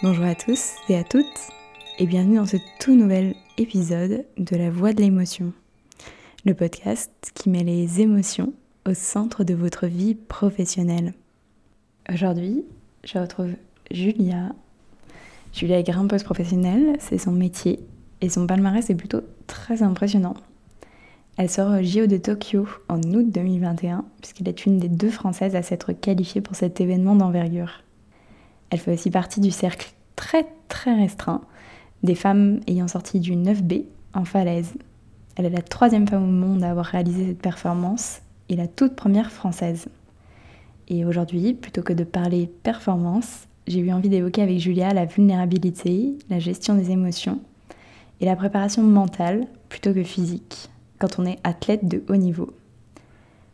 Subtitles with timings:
[0.00, 1.48] Bonjour à tous et à toutes
[1.98, 5.52] et bienvenue dans ce tout nouvel épisode de La Voix de l'émotion,
[6.44, 8.52] le podcast qui met les émotions
[8.88, 11.14] au centre de votre vie professionnelle.
[12.08, 12.64] Aujourd'hui,
[13.02, 13.50] je retrouve
[13.90, 14.52] Julia.
[15.52, 17.80] Julia est grimpeuse professionnelle, c'est son métier
[18.20, 20.34] et son palmarès est plutôt très impressionnant.
[21.38, 25.56] Elle sort au JO de Tokyo en août 2021 puisqu'elle est une des deux Françaises
[25.56, 27.82] à s'être qualifiée pour cet événement d'envergure.
[28.70, 31.42] Elle fait aussi partie du cercle très très restreint
[32.02, 34.74] des femmes ayant sorti du 9B en falaise.
[35.36, 38.94] Elle est la troisième femme au monde à avoir réalisé cette performance et la toute
[38.96, 39.88] première française.
[40.88, 46.16] Et aujourd'hui, plutôt que de parler performance, j'ai eu envie d'évoquer avec Julia la vulnérabilité,
[46.30, 47.40] la gestion des émotions
[48.20, 52.50] et la préparation mentale plutôt que physique quand on est athlète de haut niveau.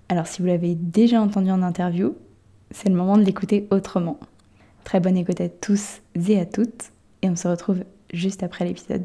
[0.09, 2.15] Alors si vous l'avez déjà entendu en interview,
[2.71, 4.19] c'est le moment de l'écouter autrement.
[4.85, 9.05] Très bonne écoute à tous et à toutes, et on se retrouve juste après l'épisode.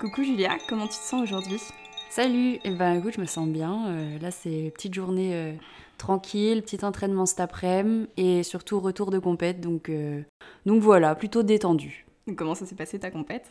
[0.00, 1.60] Coucou Julia, comment tu te sens aujourd'hui?
[2.08, 3.88] Salut, eh ben écoute, je me sens bien.
[3.88, 5.52] Euh, là, c'est petite journée euh,
[5.98, 9.60] tranquille, petit entraînement cet après-midi et surtout retour de compète.
[9.60, 10.22] Donc, euh,
[10.64, 12.06] donc voilà, plutôt détendu.
[12.36, 13.50] Comment ça s'est passé ta compète?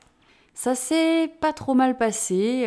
[0.55, 2.65] Ça s'est pas trop mal passé.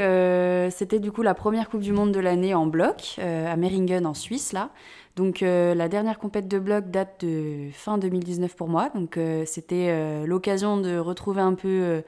[0.70, 4.14] C'était du coup la première Coupe du Monde de l'année en bloc, à Meringen en
[4.14, 4.70] Suisse, là.
[5.16, 8.88] Donc euh, la dernière compète de bloc date de fin 2019 pour moi.
[8.94, 12.02] Donc euh, c'était euh, l'occasion de retrouver un peu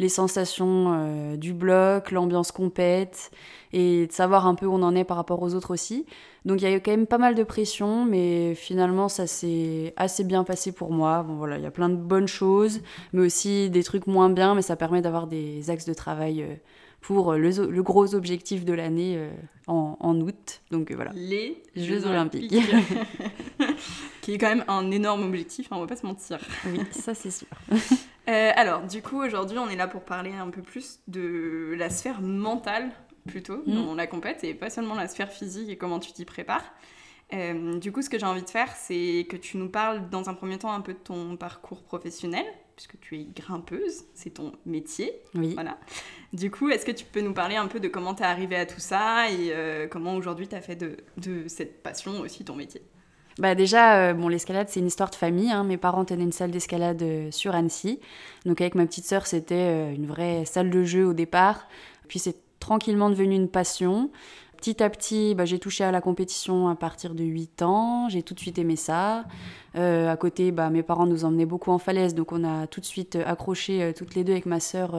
[0.00, 3.32] les sensations du bloc, l'ambiance compète
[3.72, 6.06] et de savoir un peu où on en est par rapport aux autres aussi.
[6.44, 10.22] Donc il y a quand même pas mal de pression, mais finalement ça s'est assez
[10.22, 11.24] bien passé pour moi.
[11.24, 12.80] Bon voilà, il y a plein de bonnes choses,
[13.12, 16.46] mais aussi des trucs moins bien, mais ça permet d'avoir des axes de travail
[17.00, 19.30] pour le, gros objectif de l'année euh,
[19.66, 20.60] en, août.
[20.70, 21.12] Donc euh, voilà.
[21.14, 22.54] Les Jeux, Olympiques.
[24.22, 26.38] qui est quand même un énorme objectif, hein, on va pas se mentir.
[26.66, 27.48] Oui, ça c'est sûr.
[28.28, 31.88] Euh, alors, du coup, aujourd'hui, on est là pour parler un peu plus de la
[31.88, 32.90] sphère mentale,
[33.26, 33.74] plutôt, mm.
[33.74, 36.74] dans la compète, et pas seulement la sphère physique et comment tu t'y prépares.
[37.32, 40.34] du coup, ce que j'ai envie de faire, c'est que tu nous parles dans un
[40.34, 42.44] premier temps un peu de ton parcours professionnel,
[42.78, 45.12] puisque tu es grimpeuse, c'est ton métier.
[45.34, 45.54] Oui.
[45.54, 45.78] Voilà.
[46.32, 48.54] Du coup, est-ce que tu peux nous parler un peu de comment tu es arrivée
[48.54, 52.54] à tout ça et euh, comment aujourd'hui tu as fait de, cette passion aussi ton
[52.54, 52.80] métier?
[53.38, 55.50] Bah déjà, euh, bon, l'escalade, c'est une histoire de famille.
[55.50, 55.64] Hein.
[55.64, 57.98] Mes parents tenaient une salle d'escalade euh, sur Annecy.
[58.46, 61.66] Donc avec ma petite sœur, c'était une vraie salle de jeu au départ.
[62.06, 64.12] Puis c'est tranquillement devenu une passion.
[64.58, 68.08] Petit à petit, bah, j'ai touché à la compétition à partir de 8 ans.
[68.08, 69.24] J'ai tout de suite aimé ça.
[69.74, 72.14] à côté, bah, mes parents nous emmenaient beaucoup en falaise.
[72.14, 74.94] Donc on a tout de suite accroché toutes les deux avec ma sœur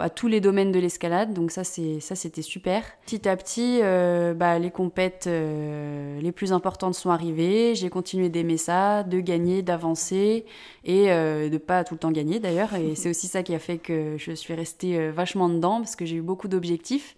[0.00, 1.32] à tous les domaines de l'escalade.
[1.32, 2.82] Donc ça, c'est ça, c'était super.
[3.06, 7.74] Petit à petit, euh, bah, les compètes euh, les plus importantes sont arrivées.
[7.74, 10.44] J'ai continué d'aimer ça, de gagner, d'avancer
[10.84, 12.74] et euh, de pas tout le temps gagner d'ailleurs.
[12.74, 16.04] Et c'est aussi ça qui a fait que je suis restée vachement dedans parce que
[16.04, 17.16] j'ai eu beaucoup d'objectifs.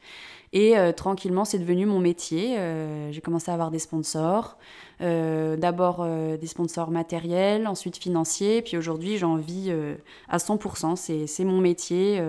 [0.53, 2.57] Et tranquillement, c'est devenu mon métier.
[3.11, 4.59] j'ai commencé à avoir des sponsors.
[5.03, 9.95] Euh, d'abord euh, des sponsors matériels, ensuite financiers, puis aujourd'hui j'en vis euh,
[10.29, 12.23] à 100%, c'est mon métier,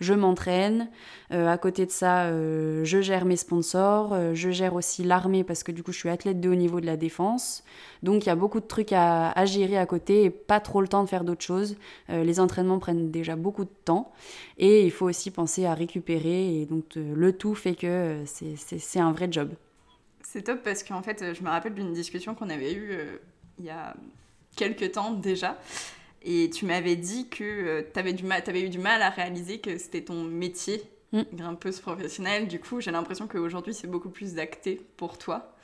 [0.00, 0.88] je m'entraîne,
[1.30, 5.82] à côté de ça je gère mes sponsors, je gère aussi l'armée parce que du
[5.82, 7.62] coup je suis athlète de haut niveau de la défense,
[8.02, 10.80] donc il y a beaucoup de trucs à, à gérer à côté et pas trop
[10.80, 11.76] le temps de faire d'autres choses.
[12.08, 14.12] les entraînements prennent déjà beaucoup de temps.
[14.58, 16.60] Et il faut aussi penser à récupérer.
[16.60, 19.50] Et donc le tout fait que c'est un vrai job.
[20.34, 23.18] C'est top parce qu'en fait, je me rappelle d'une discussion qu'on avait eue euh,
[23.60, 23.94] il y a
[24.56, 25.56] quelques temps déjà.
[26.24, 28.16] Et tu m'avais dit que euh, tu avais,
[28.48, 31.22] avais, eu du mal à réaliser que c'était ton métier, mm.
[31.34, 32.48] grimpeuse professionnelle.
[32.48, 35.54] Du coup, j'ai l'impression qu'aujourd'hui, c'est beaucoup plus acté pour toi.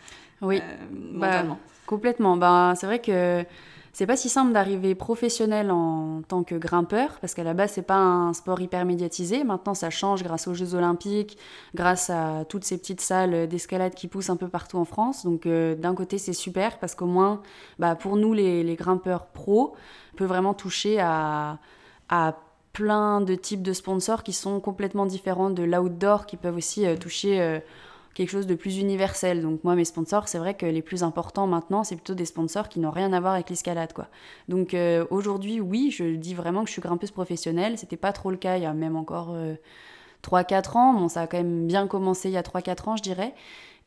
[0.41, 1.43] Oui, euh, bah,
[1.85, 2.37] complètement.
[2.37, 3.45] Bah, c'est vrai que
[3.93, 7.83] c'est pas si simple d'arriver professionnel en tant que grimpeur, parce qu'à la base, c'est
[7.83, 9.43] pas un sport hyper médiatisé.
[9.43, 11.39] Maintenant, ça change grâce aux Jeux Olympiques,
[11.75, 15.25] grâce à toutes ces petites salles d'escalade qui poussent un peu partout en France.
[15.25, 17.43] Donc, euh, d'un côté, c'est super, parce qu'au moins,
[17.79, 19.75] bah, pour nous, les, grimpeurs pros,
[20.15, 21.59] on peut vraiment toucher à,
[22.09, 22.37] à
[22.73, 26.97] plein de types de sponsors qui sont complètement différents de l'outdoor, qui peuvent aussi euh,
[26.97, 27.41] toucher.
[27.41, 27.59] Euh,
[28.21, 29.41] quelque chose de plus universel.
[29.41, 32.69] Donc moi, mes sponsors, c'est vrai que les plus importants maintenant, c'est plutôt des sponsors
[32.69, 34.09] qui n'ont rien à voir avec l'escalade, quoi.
[34.47, 37.79] Donc euh, aujourd'hui, oui, je dis vraiment que je suis grimpeuse professionnelle.
[37.79, 39.35] C'était pas trop le cas il y a même encore
[40.23, 40.93] 3-4 euh, ans.
[40.93, 43.35] Bon, ça a quand même bien commencé il y a 3-4 ans, je dirais.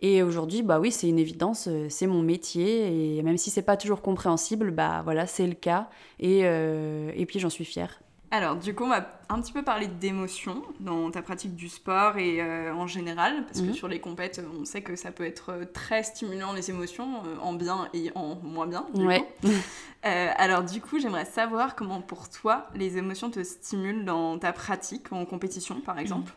[0.01, 3.17] Et aujourd'hui, bah oui, c'est une évidence, euh, c'est mon métier.
[3.17, 5.91] Et même si c'est pas toujours compréhensible, bah voilà, c'est le cas.
[6.19, 7.99] Et, et puis j'en suis fière.
[8.35, 12.17] Alors, du coup, on va un petit peu parler d'émotions dans ta pratique du sport
[12.17, 13.73] et euh, en général, parce que Mhm.
[13.73, 17.35] sur les compètes, on sait que ça peut être euh, très stimulant les émotions, euh,
[17.41, 18.87] en bien et en moins bien.
[18.95, 19.19] du Ouais.
[19.19, 19.47] coup.
[20.05, 24.51] Euh, alors, du coup, j'aimerais savoir comment pour toi les émotions te stimulent dans ta
[24.51, 26.33] pratique en compétition, par exemple.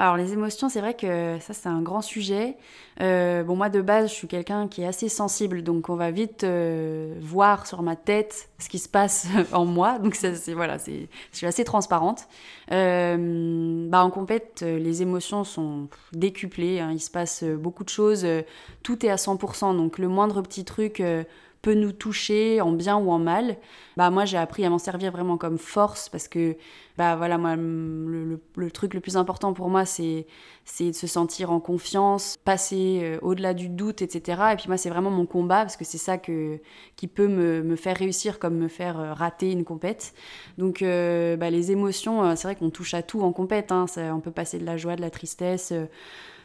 [0.00, 2.56] Alors les émotions, c'est vrai que ça c'est un grand sujet.
[3.02, 6.10] Euh, bon moi de base je suis quelqu'un qui est assez sensible, donc on va
[6.10, 9.98] vite euh, voir sur ma tête ce qui se passe en moi.
[9.98, 12.28] Donc c'est voilà, c'est je suis assez transparente.
[12.72, 16.80] Euh, bah en compète, les émotions sont décuplées.
[16.80, 16.92] hein.
[16.92, 18.26] il se passe beaucoup de choses.
[18.82, 21.02] tout est à 100%, donc le moindre petit truc.
[21.62, 23.58] peut nous toucher en bien ou en mal.
[23.98, 26.56] Bah moi j'ai appris à m'en servir vraiment comme force parce que
[27.00, 30.26] bah voilà moi le, le- truc le plus important pour moi c'est
[30.80, 34.52] de se sentir en confiance, passer euh, au-delà du doute, etc.
[34.52, 36.58] Et puis moi c'est vraiment mon combat parce que c'est ça que
[36.96, 40.12] qui peut me, me faire réussir comme me faire euh, rater une compète.
[40.58, 43.72] Donc euh, bah, les émotions, c'est vrai qu'on touche à tout en compète.
[43.72, 43.86] Hein.
[44.14, 45.72] On peut passer de la joie, de la tristesse.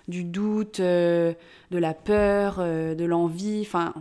[0.07, 1.36] du doute, de
[1.72, 3.62] la peur, de l'envie.
[3.62, 3.94] Enfin,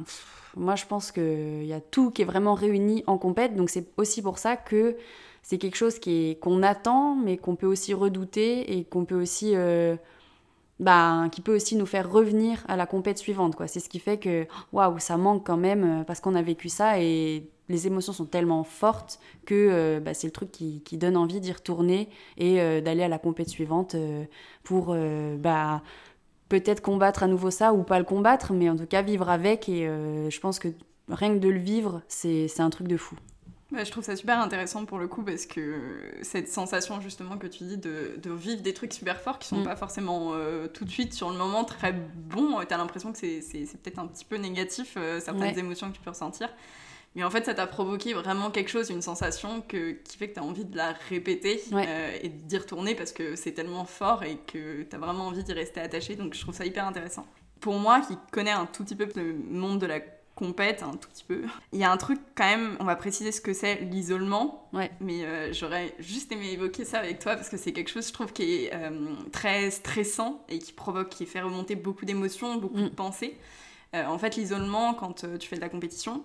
[0.56, 3.56] moi, je pense qu'il y a tout qui est vraiment réuni en compète.
[3.56, 4.96] Donc, c'est aussi pour ça que
[5.44, 9.20] c'est quelque chose qui est- qu'on attend, mais qu'on peut aussi redouter et qu'on peut
[9.22, 9.52] aussi.
[9.56, 9.96] euh,
[10.80, 13.54] bah, qui peut aussi nous faire revenir à la compète suivante.
[13.56, 13.68] quoi.
[13.68, 16.68] C'est ce qui fait que, waouh, ça manque quand même, euh, parce qu'on a vécu
[16.68, 20.98] ça et les émotions sont tellement fortes que euh, bah, c'est le truc qui, qui
[20.98, 22.08] donne envie d'y retourner
[22.38, 23.96] et d'aller à la compète suivante
[24.64, 24.94] pour
[25.38, 25.82] bah,
[26.48, 29.68] peut-être combattre à nouveau ça ou pas le combattre, mais en tout cas vivre avec.
[29.68, 30.68] Et je pense que
[31.08, 33.16] rien que de le vivre, c'est un truc de fou.
[33.74, 35.80] Ouais, je trouve ça super intéressant pour le coup parce que
[36.22, 39.58] cette sensation justement que tu dis de, de vivre des trucs super forts qui sont
[39.60, 39.64] Mm.
[39.64, 43.18] pas forcément euh, tout de suite sur le moment très bons, euh, t'as l'impression que
[43.18, 43.40] c'est
[43.82, 45.58] peut-être un petit peu négatif euh, certaines Ouais.
[45.58, 46.48] émotions que tu peux ressentir.
[47.16, 50.34] Mais en fait, ça t'a provoqué vraiment quelque chose, une sensation que, qui fait que
[50.34, 51.84] tu as envie de la répéter Ouais.
[51.88, 55.44] euh, et d'y retourner parce que c'est tellement fort et que tu as vraiment envie
[55.44, 56.16] d'y rester attaché.
[56.16, 57.24] Donc je trouve ça hyper intéressant.
[57.60, 60.00] Pour moi, qui connais un tout petit peu le monde de la
[60.34, 61.42] compète, un tout petit peu,
[61.72, 64.68] il y a un truc quand même, on va préciser ce que c'est l'isolement.
[64.72, 64.90] Ouais.
[65.00, 68.12] Mais euh, j'aurais juste aimé évoquer ça avec toi parce que c'est quelque chose, je
[68.12, 72.78] trouve, qui est euh, très stressant et qui provoque, qui fait remonter beaucoup d'émotions, beaucoup
[72.78, 72.84] Mm.
[72.84, 73.36] de pensées.
[73.94, 76.24] Euh, en fait, l'isolement, quand tu fais de la compétition,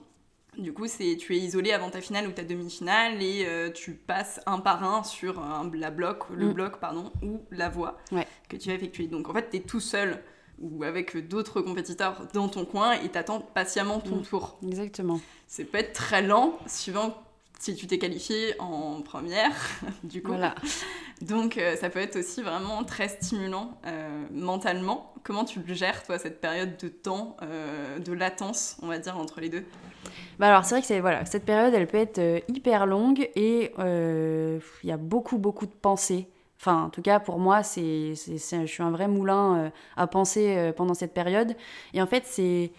[0.57, 3.93] du coup, c'est tu es isolé avant ta finale ou ta demi-finale et euh, tu
[3.93, 6.53] passes un par un sur un- la bloc, le Mm.
[6.53, 8.25] bloc pardon, ou la voie Ouais.
[8.49, 9.05] que tu as effectuée.
[9.05, 10.19] Donc en fait, tu es tout seul
[10.61, 14.23] ou avec d'autres compétiteurs dans ton coin et t'attends patiemment ton Mm.
[14.23, 14.57] tour.
[14.65, 15.19] Exactement.
[15.47, 17.15] C'est peut être très lent suivant
[17.59, 19.51] si tu t'es qualifié en première,
[20.03, 20.29] du coup.
[20.29, 20.55] Voilà.
[21.21, 25.13] Donc euh, ça peut être aussi vraiment très stimulant euh, mentalement.
[25.23, 29.17] Comment tu le gères, toi, cette période de temps, euh, de latence, on va dire,
[29.17, 29.65] entre les deux?
[30.39, 34.89] Bah alors c'est vrai que voilà cette période elle peut être hyper longue et il
[34.89, 36.29] y a beaucoup beaucoup de pensées.
[36.59, 40.57] Enfin en tout cas pour moi c'est je suis un vrai moulin euh, à penser
[40.57, 41.55] euh, pendant cette période
[41.93, 42.71] et en fait c'est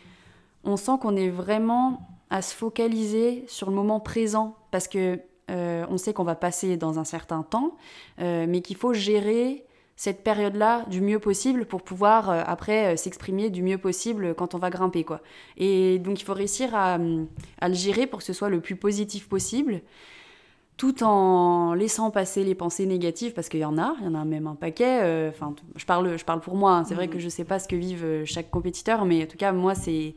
[0.65, 5.19] on sent qu'on est vraiment à se focaliser sur le moment présent parce que
[5.50, 7.77] euh, on sait qu'on va passer dans un certain temps
[8.19, 9.65] mais qu'il faut gérer
[9.97, 14.69] cette période-là du mieux possible pour pouvoir après s'exprimer du mieux possible quand on va
[14.69, 15.21] grimper quoi.
[15.56, 16.99] Et donc il faut réussir à,
[17.61, 19.83] à le gérer pour que ce soit le plus positif possible,
[20.81, 24.15] tout en laissant passer les pensées négatives, parce qu'il y en a, il y en
[24.15, 25.00] a même un paquet.
[25.03, 27.12] euh, Enfin, je parle, je parle pour moi, hein, c'est vrai Mhm.
[27.12, 29.75] que je sais pas ce que vivent euh, chaque compétiteur, mais en tout cas, moi,
[29.75, 30.14] c'est...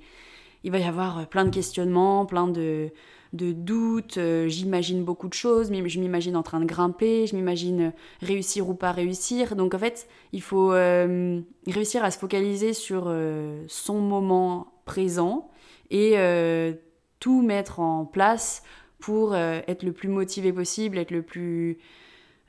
[0.63, 2.91] Il va y avoir euh, plein de questionnements, plein de,
[3.33, 7.91] de doutes, j'imagine beaucoup de choses, mais je m'imagine en train de grimper, je m'imagine
[8.21, 9.57] réussir ou pas réussir.
[9.57, 15.49] Donc en fait, il faut euh, réussir à se focaliser sur euh, son moment présent
[15.91, 16.15] et
[17.19, 18.63] tout mettre en place
[19.03, 21.77] pour euh, être le plus motivé possible, être le plus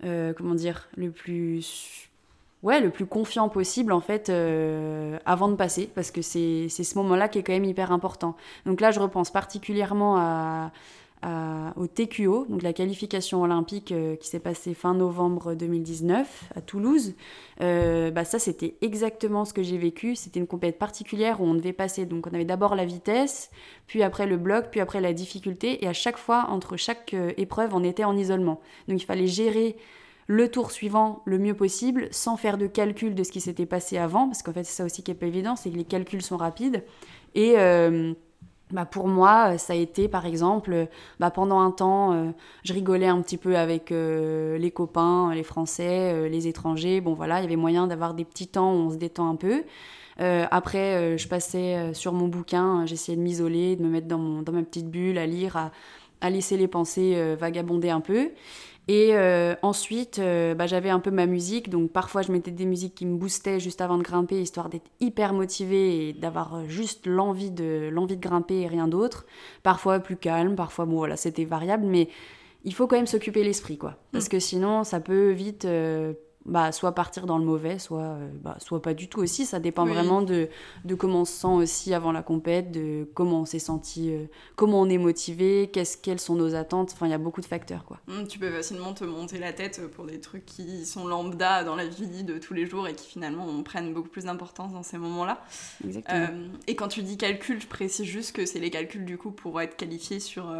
[0.05, 2.09] euh, comment dire, le plus
[2.63, 6.85] ouais, le plus confiant possible en fait euh, avant de passer parce que c'est c'est
[6.85, 8.37] ce moment-là qui est quand même hyper important.
[8.67, 10.71] Donc là, je repense particulièrement à,
[11.76, 17.14] au TQO, donc la qualification olympique euh, qui s'est passée fin novembre 2019 à Toulouse.
[17.61, 20.16] Euh, bah ça, c'était exactement ce que j'ai vécu.
[20.16, 22.07] C'était une compétition particulière où on devait passer.
[22.07, 23.50] Donc, on avait d'abord la vitesse,
[23.87, 25.85] puis après le bloc, puis après la difficulté.
[25.85, 28.61] Et à chaque fois, entre chaque euh, épreuve, on était en isolement.
[28.88, 29.76] Donc, il fallait gérer
[30.26, 33.99] le tour suivant le mieux possible, sans faire de calcul de ce qui s'était passé
[33.99, 36.23] avant, parce qu'en fait, c'est ça aussi qui est pas évident, c'est que les calculs
[36.23, 36.83] sont rapides.
[38.75, 40.88] Bah pour moi, ça a été, par exemple,
[41.21, 42.31] bah pendant un temps, euh,
[42.64, 47.00] je rigolais un petit peu avec euh, les copains, les Français, euh, les étrangers.
[47.00, 49.37] Bon, voilà, il y avait moyen d'avoir des petits temps où on se détend un
[49.37, 49.62] peu.
[50.21, 54.09] Euh, après, euh, je passais euh, sur mon bouquin, j'essayais de m'isoler, de me mettre
[54.09, 55.71] dans, mon, dans ma petite bulle, à lire, à,
[56.21, 58.31] à laisser les pensées euh, vagabonder un peu.
[58.87, 62.67] Et euh, ensuite, euh, bah, j'avais un peu ma musique, donc parfois je mettais des
[62.67, 66.64] musiques qui me boostaient juste avant de grimper, histoire d'être hyper motivée et d'avoir euh,
[66.69, 69.25] juste l'envie de, l'envie de grimper et rien d'autre.
[69.62, 72.09] Parfois plus calme, parfois, bon voilà, c'était variable, mais
[72.64, 73.97] il faut quand même s'occuper l'esprit, quoi.
[74.12, 74.31] Parce mm.
[74.31, 75.67] que sinon, ça peut vite
[76.47, 79.47] bah, soit partir dans le mauvais, soit, euh, bah, soit pas du tout aussi.
[79.47, 80.49] Ça dépend vraiment de,
[80.85, 84.27] de comment on se sent aussi avant la compète, de comment on s'est senti, euh,
[84.57, 86.91] comment on est motivé, qu'est-ce, quelles sont nos attentes.
[86.93, 87.85] Enfin, il y a beaucoup de facteurs.
[87.85, 87.99] Quoi.
[88.09, 91.77] Mmh, tu peux facilement te monter la tête pour des trucs qui sont lambda dans
[91.77, 94.99] la vie de tous les jours et qui finalement prennent beaucoup plus d'importance dans ces
[94.99, 95.45] moments-là.
[95.85, 96.27] Exactement.
[96.31, 99.31] Euh, et quand tu dis calcul, je précise juste que c'est les calculs du coup
[99.31, 100.55] pour être qualifié sur,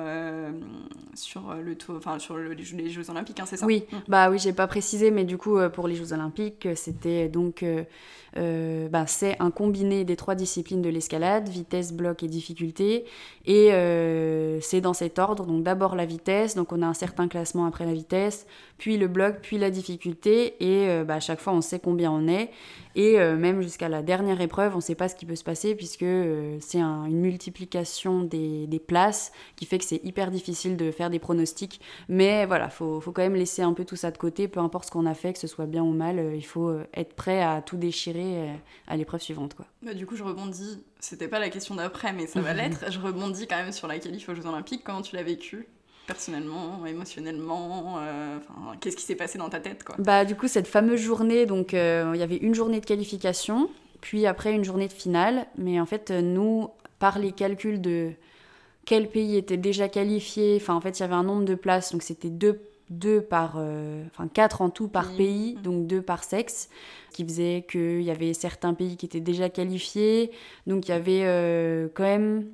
[1.15, 3.67] sur, le, enfin, sur les Jeux Olympiques, hein, c'est ça?
[3.67, 3.97] Oui, mmh.
[4.09, 7.85] bah oui, j'ai pas précisé, mais du coup pour les Jeux Olympiques, c'était donc euh,
[8.37, 13.05] euh, bah, c'est un combiné des trois disciplines de l'escalade, vitesse, bloc et difficulté.
[13.45, 17.29] Et euh, c'est dans cet ordre, donc d'abord la vitesse, donc on a un certain
[17.29, 18.47] classement après la vitesse,
[18.79, 22.27] puis le bloc, puis la difficulté, et bah, à chaque fois on sait combien on
[22.29, 22.51] est.
[22.95, 25.75] Et même jusqu'à la dernière épreuve, on ne sait pas ce qui peut se passer
[25.75, 26.05] puisque
[26.61, 31.19] c'est une multiplication des, des, places qui fait que c'est hyper difficile de faire des
[31.19, 31.81] pronostics.
[32.09, 34.87] Mais voilà, faut, faut quand même laisser un peu tout ça de côté, peu importe
[34.87, 37.63] ce qu'on a fait, que ce soit bien ou mal, il faut être prêt à
[37.63, 38.55] tout déchirer euh,
[38.87, 39.55] à l'épreuve suivante.
[39.55, 39.67] Quoi.
[39.83, 42.91] Bah, du coup, je rebondis, c'était pas la question d'après, mais ça va l'être.
[42.91, 44.83] Je rebondis quand même sur la qualif aux Jeux Olympiques.
[44.85, 45.67] Comment tu l'as vécu?
[46.07, 48.39] Personnellement, émotionnellement euh,
[48.81, 49.97] Qu'est-ce qui s'est passé dans ta tête quoi?
[49.99, 53.71] Bah du coup cette fameuse journée, donc euh, il y avait une journée de qualification,
[54.01, 55.47] puis après une journée de finale.
[55.57, 56.69] Mais en fait nous,
[56.99, 58.13] par les calculs de
[58.85, 61.93] quel pays était déjà qualifié, enfin en fait il y avait un nombre de places,
[61.93, 66.25] donc c'était deux deux par, euh, enfin quatre en tout par pays, donc deux par
[66.25, 66.69] sexe,
[67.13, 70.31] qui faisait qu'il y avait certains pays qui étaient déjà qualifiés,
[70.67, 72.47] donc il y avait euh, quand même,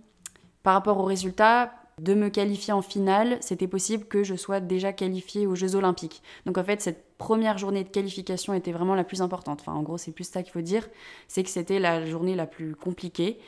[0.62, 4.92] par rapport aux résultats, de me qualifier en finale, c'était possible que je sois déjà
[4.92, 6.22] qualifiée aux Jeux Olympiques.
[6.46, 9.60] Donc en fait, cette première journée de qualification était vraiment la plus importante.
[9.60, 10.88] Enfin, en gros, c'est plus ça qu'il faut dire,
[11.28, 13.38] c'est que c'était la journée la plus compliquée.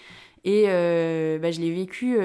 [0.45, 2.19] Et euh, bah, je l'ai vécu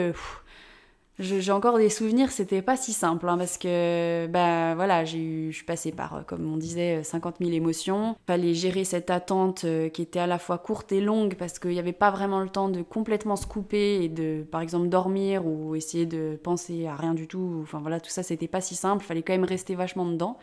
[1.19, 5.65] j'ai encore des souvenirs, c'était pas si simple, hein, parce que bah, voilà, je suis
[5.65, 8.15] passée par, euh, comme on disait, 50 000 émotions.
[8.27, 11.71] Fallait gérer cette attente euh, qui était à la fois courte et longue, parce qu'il
[11.71, 15.47] n'y avait pas vraiment le temps de complètement se couper et de, par exemple, dormir
[15.47, 17.61] ou essayer de penser à rien du tout.
[17.63, 20.37] Enfin voilà, tout ça, c'était pas si simple, fallait quand même rester vachement dedans.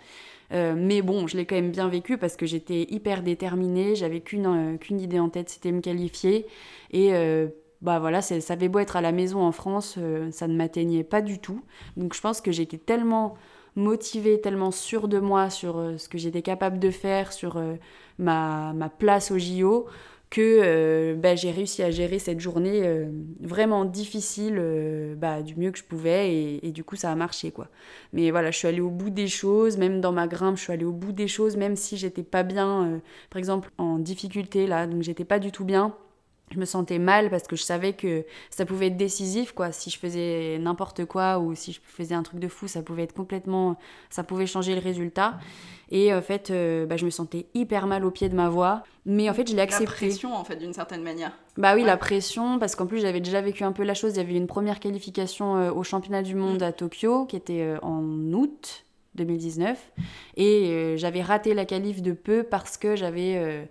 [0.52, 4.20] Euh, mais bon, je l'ai quand même bien vécu parce que j'étais hyper déterminée, j'avais
[4.20, 6.46] qu'une qu'une idée en tête, c'était me qualifier.
[6.90, 7.12] Et
[7.84, 11.04] bah voilà, ça avait beau être à la maison en France, euh, ça ne m'atteignait
[11.04, 11.62] pas du tout.
[11.98, 13.34] Donc je pense que j'étais tellement
[13.76, 17.74] motivée, tellement sûre de moi sur euh, ce que j'étais capable de faire, sur euh,
[18.18, 19.84] ma, ma, place au JO,
[20.30, 22.82] que bah, j'ai réussi à gérer cette journée
[23.40, 24.60] vraiment difficile
[25.16, 27.68] bah, du mieux que je pouvais et, et, du coup ça a marché quoi.
[28.12, 30.72] Mais voilà, je suis allée au bout des choses, même dans ma grimpe, je suis
[30.72, 33.00] allée au bout des choses, même si j'étais pas bien,
[33.30, 35.94] par exemple en difficulté là, donc j'étais pas du tout bien
[36.50, 39.72] je me sentais mal parce que je savais que ça pouvait être décisif quoi.
[39.72, 43.04] Si je faisais n'importe quoi ou si je faisais un truc de fou ça pouvait
[43.04, 43.76] être complètement
[44.10, 45.38] ça pouvait changer le résultat.
[45.90, 48.82] Et en fait euh, bah, je me sentais hyper mal au pied de ma voix.
[49.06, 49.86] Mais en fait je l'ai accepté.
[49.86, 51.32] la pression en fait d'une certaine manière.
[51.56, 54.12] Bah oui la pression parce qu'en plus j'avais déjà vécu un peu la chose.
[54.14, 56.64] Il y avait une première qualification euh, au championnat du monde mm.
[56.66, 58.84] à Tokyo qui était euh, en août
[59.14, 59.92] 2019
[60.36, 63.64] et j'avais raté la qualif de peu parce que j'avais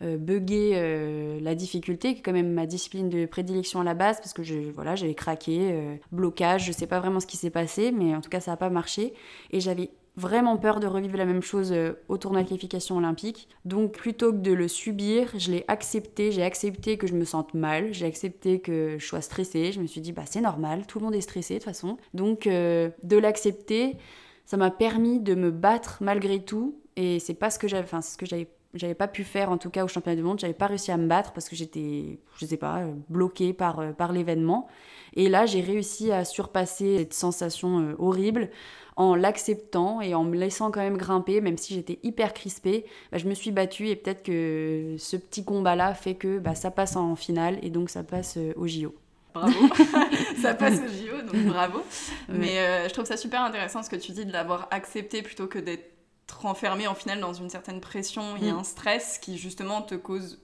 [0.00, 4.18] bugger euh, la difficulté, qui est quand même ma discipline de prédilection à la base,
[4.18, 7.90] parce que voilà, j'avais craqué, euh, blocage, je sais pas vraiment ce qui s'est passé,
[7.92, 9.14] mais en tout cas ça n'a pas marché.
[9.50, 11.72] Et j'avais vraiment peur de revivre la même chose
[12.08, 13.48] au tournoi de qualification olympique.
[13.64, 17.54] Donc plutôt que de le subir, je l'ai accepté, j'ai accepté que je me sente
[17.54, 20.98] mal, j'ai accepté que je sois stressée, je me suis dit bah c'est normal, tout
[20.98, 21.98] le monde est stressé de toute façon.
[22.14, 23.96] Donc de l'accepter,
[24.44, 28.02] ça m'a permis de me battre malgré tout et c'est pas ce que j'avais enfin
[28.02, 30.52] ce que j'avais j'avais pas pu faire en tout cas au championnat du monde, j'avais
[30.52, 33.92] pas réussi à me battre parce que j'étais, je sais pas, euh, bloquée par, euh,
[33.92, 34.68] par l'événement.
[35.14, 38.50] Et là, j'ai réussi à surpasser cette sensation euh, horrible
[38.96, 42.84] en l'acceptant et en me laissant quand même grimper, même si j'étais hyper crispée.
[43.10, 46.70] Bah, je me suis battue et peut-être que ce petit combat-là fait que bah, ça
[46.70, 48.94] passe en finale et donc ça passe au JO.
[49.34, 49.68] Bravo,
[50.42, 51.80] ça passe au JO, donc bravo.
[52.28, 55.58] Mais je trouve ça super intéressant ce que tu dis de l'avoir accepté plutôt que
[55.58, 55.97] d'être
[56.30, 58.58] renfermé en final dans une certaine pression et mm.
[58.58, 60.40] un stress qui justement te cause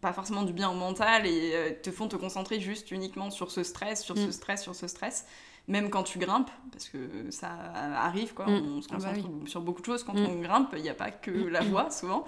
[0.00, 3.50] pas forcément du bien au mental et euh, te font te concentrer juste uniquement sur
[3.50, 4.32] ce stress, sur ce mm.
[4.32, 5.26] stress, sur ce stress,
[5.68, 8.76] même quand tu grimpes, parce que ça arrive, quoi, mm.
[8.76, 10.94] on se ah bah concentre sur beaucoup de choses quand on grimpe, il n'y a
[10.94, 12.24] pas que la voix souvent.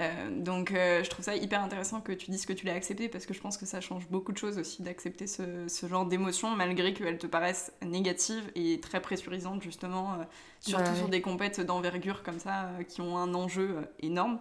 [0.00, 3.08] Euh, donc euh, je trouve ça hyper intéressant que tu dises que tu l'as accepté
[3.08, 6.06] parce que je pense que ça change beaucoup de choses aussi d'accepter ce, ce, genre
[6.06, 10.24] d'émotions malgré qu'elles te paraissent négatives et très pressurisantes justement, euh,
[10.60, 14.38] surtout sur des compètes d'envergure comme ça qui ont un enjeu énorme.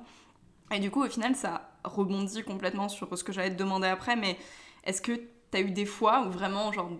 [0.71, 4.15] Et du coup au final ça rebondit complètement sur ce que j'allais te demander après
[4.15, 4.37] mais
[4.83, 6.91] est-ce que tu as eu des fois où vraiment genre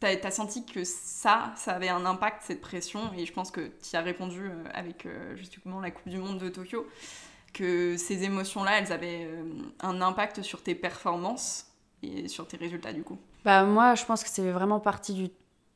[0.00, 3.72] T'as as senti que ça, ça avait un impact, cette pression, et je pense que
[3.82, 6.86] tu as répondu avec justement la Coupe du Monde de Tokyo
[7.52, 9.42] que ces émotions-là, elles avaient euh,
[9.80, 11.66] un impact sur tes performances
[12.02, 15.28] et sur tes résultats du coup Bah moi, je pense que c'est vraiment partie du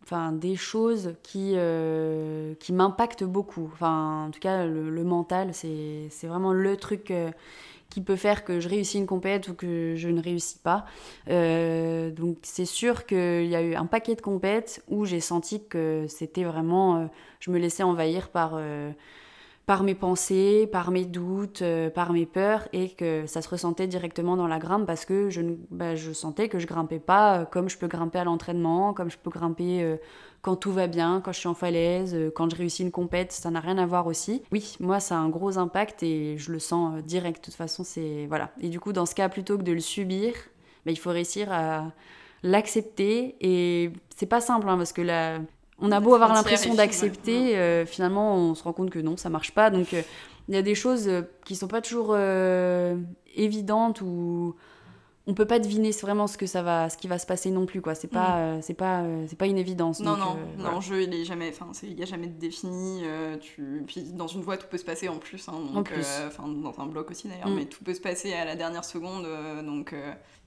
[0.05, 3.71] enfin des choses qui euh, qui m'impactent beaucoup.
[3.73, 7.31] Enfin en tout cas le, mental, c'est vraiment le truc euh,
[7.89, 10.87] qui peut faire que je réussis une compète ou que je ne réussis pas.
[11.29, 16.07] donc c'est sûr qu'il y a eu un paquet de compètes où j'ai senti que
[16.09, 18.59] c'était vraiment, je me laissais envahir par
[19.67, 23.87] par mes pensées, par mes doutes, euh, par mes peurs, et que ça se ressentait
[23.87, 25.41] directement dans la grimpe parce que je,
[25.71, 29.11] bah, je sentais que je grimpais pas euh, comme je peux grimper à l'entraînement, comme
[29.11, 29.97] je peux grimper euh,
[30.41, 33.51] quand tout va bien, quand je suis en falaise, quand je réussis une compète, ça
[33.51, 34.43] n'a rien à voir aussi.
[34.51, 37.39] Oui, moi ça a un gros impact et je le sens direct.
[37.39, 38.51] De toute façon, c'est voilà.
[38.61, 40.35] Et du coup, dans ce cas, plutôt que de le subir,
[40.85, 41.93] bah, il faut réussir à
[42.43, 45.39] l'accepter et c'est pas simple hein, parce que la,
[45.83, 49.29] on a beau avoir l'impression d'accepter, euh, finalement, on se rend compte que non, ça
[49.29, 49.69] marche pas.
[49.69, 50.03] Donc, euh,
[50.49, 52.17] il y a des choses euh, qui sont pas toujours
[53.35, 54.55] évidentes ou
[55.27, 57.67] on peut pas deviner vraiment ce que ça va, ce qui va se passer non
[57.67, 57.95] plus quoi.
[57.95, 58.63] C'est pas, mm.
[58.63, 60.01] c'est pas, c'est pas une évidence.
[60.01, 63.05] Non non, l'enjeu il est jamais, enfin il y a jamais de défini.
[63.41, 65.49] tu, puis dans une voie tout peut se passer en plus.
[65.49, 66.07] Hein, en plus.
[66.27, 67.55] Enfin dans un bloc aussi d'ailleurs, mm.
[67.55, 69.27] mais tout peut se passer à la dernière seconde.
[69.65, 69.95] donc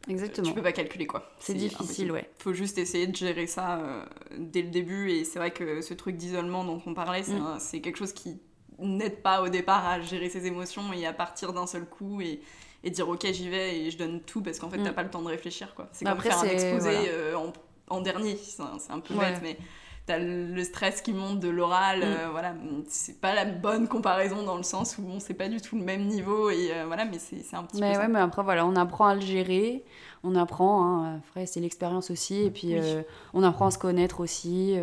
[0.08, 0.48] Exactement.
[0.48, 1.32] Tu peux pas calculer quoi.
[1.40, 2.30] C'est difficile, ouais.
[2.38, 4.06] Faut juste essayer de gérer ça euh,
[4.38, 7.82] dès le début et c'est vrai que ce truc d'isolement dont on parlait, c'est mm.
[7.82, 8.40] quelque chose qui
[8.80, 12.42] n'aide pas au départ à gérer ses émotions et à partir d'un seul coup et,
[12.86, 14.96] et dire ok j'y vais et je donne tout parce qu'en fait t'as mm.
[14.96, 15.90] pas le temps de réfléchir quoi.
[15.92, 17.52] C'est comme faire un exposé euh, en,
[17.90, 19.58] en, dernier, c'est un, peu bête mais
[20.06, 22.04] t'as le stress qui monte de l'oral, mm.
[22.04, 22.54] euh, voilà,
[22.88, 25.84] c'est pas la bonne comparaison dans le sens où bon, c'est pas du tout le
[25.84, 28.00] même niveau et euh, voilà, mais c'est un petit mais peu.
[28.00, 29.84] Ouais, mais après voilà, on apprend à le gérer,
[30.24, 33.02] on apprend, hein, après c'est l'expérience aussi, et puis euh,
[33.34, 34.78] on apprend à se connaître aussi.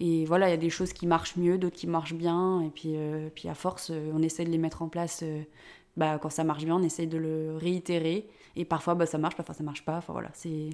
[0.00, 2.68] et voilà, il y a des choses qui marchent mieux, d'autres qui marchent bien, et
[2.68, 2.96] puis,
[3.34, 5.24] puis à force, on essaie de les mettre en place.
[5.96, 8.26] Bah, quand ça marche bien, on essaie de le réitérer,
[8.56, 9.98] et parfois bah, ça marche, parfois ça marche pas.
[9.98, 10.70] Enfin voilà, c'est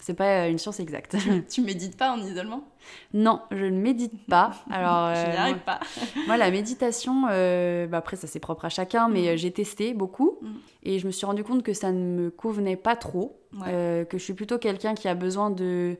[0.00, 1.16] c'est pas une science exacte.
[1.50, 2.64] tu médites pas en isolement?
[3.12, 4.52] Non, je ne médite pas.
[4.70, 5.80] Alors, je n'y euh, arrive pas.
[6.26, 9.28] moi, la méditation, euh, bah après, ça c'est propre à chacun, mais mm.
[9.28, 10.48] euh, j'ai testé beaucoup mm.
[10.84, 13.38] et je me suis rendu compte que ça ne me convenait pas trop.
[13.52, 15.96] que je suis plutôt quelqu'un qui a besoin de,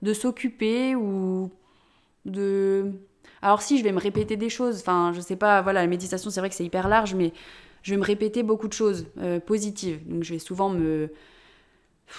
[0.00, 1.50] de s'occuper ou
[2.24, 2.90] de.
[3.42, 6.30] Alors, si je vais me répéter des choses, enfin, je sais pas, voilà, la méditation,
[6.30, 7.32] c'est vrai que c'est hyper large, mais
[7.82, 9.06] je vais me répéter beaucoup de choses
[9.46, 10.00] positives.
[10.06, 11.10] Donc, je vais souvent me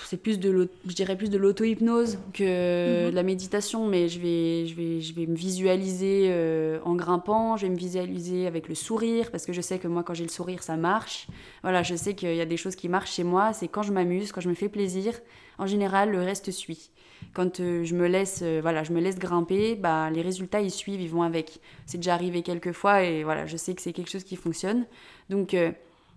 [0.05, 3.11] c'est plus de je dirais plus de l'auto-hypnose que mhm.
[3.11, 7.57] de la méditation mais je vais je vais je vais me visualiser euh, en grimpant
[7.57, 10.23] je vais me visualiser avec le sourire parce que je sais que moi quand j'ai
[10.23, 11.27] le sourire ça marche.
[11.61, 13.91] Voilà je sais qu'il y a des choses qui marchent chez moi c'est quand je
[13.91, 15.13] m'amuse quand je me fais plaisir.
[15.59, 16.89] En général le reste suit.
[17.33, 20.71] Quand euh, je me laisse euh, voilà je me laisse grimper bah les résultats ils
[20.71, 21.59] suivent ils vont avec.
[21.85, 24.85] C'est déjà arrivé quelques fois et voilà je sais que c'est quelque chose qui fonctionne
[25.29, 25.55] donc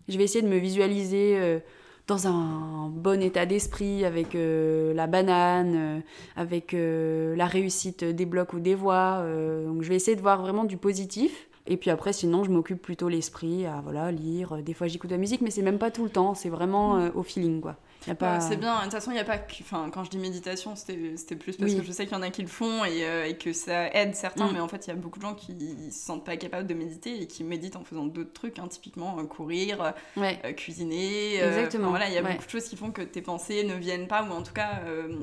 [0.09, 1.61] je vais essayer de me visualiser
[2.07, 6.01] dans un bon état d'esprit, avec euh, la banane, euh,
[6.37, 9.25] avec euh, la réussite des blocs ou des voix.
[9.67, 11.49] donc je vais essayer de voir vraiment du positif.
[11.69, 14.63] Et puis après, sinon, je m'occupe plutôt l'esprit à voilà, lire.
[14.63, 16.35] Des fois, j'écoute de la musique, mais c'est même pas tout le temps.
[16.35, 17.75] C'est vraiment au feeling, quoi.
[18.19, 18.41] Pas...
[18.41, 19.53] c'est bien, de toute façon, il n'y a pas que.
[19.61, 20.97] Enfin, quand je dis méditation, c'était
[21.37, 23.37] plus parce que je sais qu'il y en a qui le font et, euh, et
[23.37, 24.53] que ça aide certains, mm.
[24.55, 26.67] mais en fait, il y a beaucoup de gens qui ne se sentent pas capables
[26.67, 31.37] de méditer et qui méditent en faisant d'autres trucs, hein, typiquement euh, courir, euh, cuisiner.
[31.37, 31.91] Exactement.
[31.91, 34.23] voilà, il y a beaucoup de choses qui font que tes pensées ne viennent pas,
[34.23, 34.83] ou en tout cas,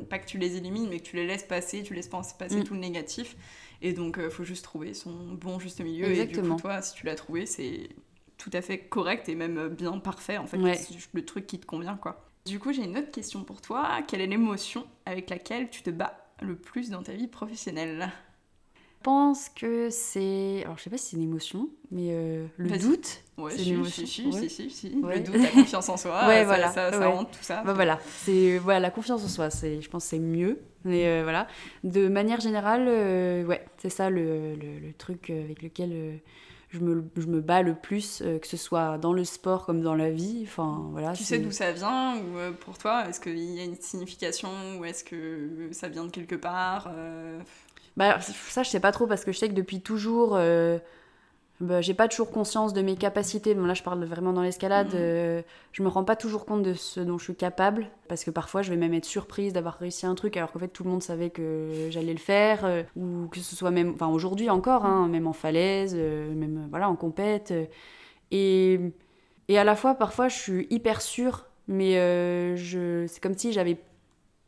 [0.10, 2.64] pas que tu les élimines, mais que tu les laisses passer, tu laisses passer mm.
[2.64, 3.36] tout le négatif.
[3.82, 6.08] Et donc, il faut juste trouver son bon juste milieu.
[6.08, 6.44] Exactement.
[6.44, 7.90] Et du coup, toi, si tu l'as trouvé, c'est
[8.38, 10.58] tout à fait correct et même bien parfait en fait.
[10.76, 12.33] C'est le truc qui te convient, quoi.
[12.46, 14.02] Du coup, j'ai une autre question pour toi.
[14.06, 18.12] Quelle est l'émotion avec laquelle tu te bats le plus dans ta vie professionnelle?
[18.76, 20.62] Je pense que c'est.
[20.66, 23.22] Alors, je sais pas si c'est une émotion, mais euh, le doute.
[23.38, 24.06] Ouais, c'est une émotion.
[24.06, 26.72] Si, si, si, si, Le doute, la confiance en soi, ouais, ça, voilà.
[26.72, 27.64] ça, ça tout ça.
[27.64, 30.60] Bah, voilà, c'est voilà, la confiance en soi, c'est, je pense que c'est mieux.
[30.84, 31.48] Mais euh, voilà,
[31.86, 36.20] de manière générale, euh, ouais, c'est ça le, le, le, truc avec lequel
[36.74, 39.82] je me, je me bats le plus, euh, que ce soit dans le sport comme
[39.82, 40.44] dans la vie.
[40.48, 43.64] Enfin, voilà, tu sais d'où ça vient ou euh, pour toi Est-ce qu'il y a
[43.64, 47.40] une signification ou est-ce que ça vient de quelque part euh?
[47.96, 50.36] bah, Ça, je sais pas trop parce que je sais que depuis toujours,
[51.62, 53.54] bah, j'ai pas toujours conscience de mes capacités.
[53.56, 54.88] Bon, là, je parle vraiment dans l'escalade.
[54.88, 55.00] Mhm.
[55.00, 57.88] euh, je me rends pas toujours compte de ce dont je suis capable.
[58.10, 60.68] Parce que parfois, je vais même être surprise d'avoir réussi un truc alors qu'en fait,
[60.68, 62.66] tout le monde savait que j'allais le faire.
[62.66, 63.92] euh, ou que ce soit même.
[63.96, 67.54] Enfin, aujourd'hui encore, hein, même en falaise, euh, même voilà, en compète.
[68.32, 68.80] et,
[69.48, 71.46] et à la fois, parfois, je suis hyper sûre.
[71.70, 71.94] Mais
[72.58, 73.78] je, c'est comme si j'avais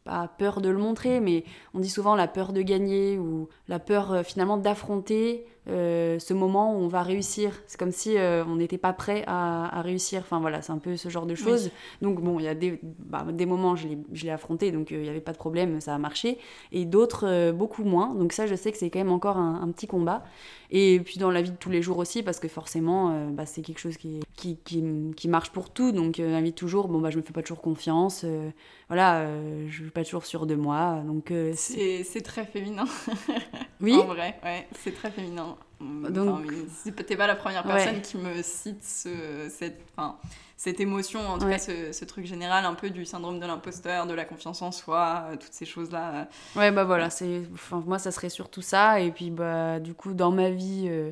[0.04, 3.80] pas peur de le montrer, mais on dit souvent la peur de gagner ou la
[3.80, 7.52] peur finalement d'affronter euh, ce moment où on va réussir.
[7.68, 10.22] C'est comme si euh, on n'était pas prêt à, à réussir.
[10.22, 11.72] Enfin voilà, c'est un peu ce genre de choses.
[12.02, 14.92] Donc bon, il y a des, bah, des moments, je l'ai, je l'ai affronté, donc
[14.92, 16.38] euh, il n'y avait pas de problème, ça a marché.
[16.72, 18.14] Et d'autres, euh, beaucoup moins.
[18.16, 20.24] Donc ça, je sais que c'est quand même encore un, un petit combat.
[20.72, 23.46] Et puis dans la vie de tous les jours aussi, parce que forcément, euh, bah,
[23.46, 24.84] c'est quelque chose qui, qui, qui,
[25.16, 25.92] qui marche pour tout.
[25.92, 28.22] Donc euh, la vie de toujours, bon, bah, je me fais pas toujours confiance.
[28.24, 28.50] euh,
[28.88, 31.02] voilà, euh, je suis pas toujours sûre de moi.
[31.06, 32.86] Donc euh, c'est très féminin.
[33.82, 33.96] oui.
[33.96, 35.55] En vrai, ouais, c'est très féminin.
[35.82, 36.46] Donc-
[36.88, 37.74] Enfin, t'es pas la première Ouais.
[37.76, 40.16] personne qui me cite ce- cette, enfin,
[40.58, 41.52] cette émotion, en tout Ouais.
[41.54, 44.72] cas ce, ce truc général un peu du syndrome de l'imposteur, de la confiance en
[44.72, 46.28] soi, euh, toutes ces choses-là.
[46.56, 49.02] Ouais, bah voilà, c'est, enfin, moi, ça serait surtout ça.
[49.02, 51.12] Et puis, bah, du coup, dans ma vie, euh,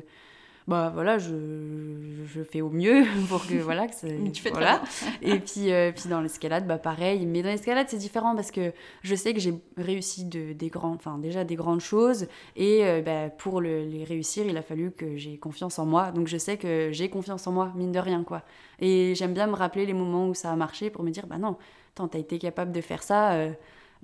[0.66, 1.28] bah voilà, je,
[2.26, 4.82] je fais au mieux pour que, voilà, que Mais tu fais très voilà.
[5.22, 7.26] Et puis, euh, puis dans l'escalade, bah pareil.
[7.26, 8.72] Mais dans l'escalade, c'est différent parce que
[9.02, 12.26] je sais que j'ai réussi de, des grands, enfin, déjà des grandes choses.
[12.56, 16.12] Et euh, bah, pour le- les réussir, il a fallu que j'ai confiance en moi.
[16.12, 18.42] Donc, je sais que j'ai confiance en moi, mine de rien, quoi.
[18.80, 21.38] Et j'aime bien me rappeler les moments où ça a marché pour me dire, bah
[21.38, 21.56] non,
[21.94, 23.32] attends, t'as été capable de faire ça.
[23.34, 23.50] euh,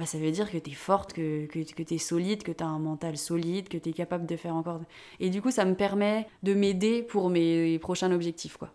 [0.01, 2.79] bah, ça veut dire que t'es forte, que, que, que t'es solide, que t'as un
[2.79, 4.81] mental solide, que t'es capable de faire encore.
[5.21, 8.71] Et du coup, ça me permet de m'aider pour mes prochains objectifs, quoi.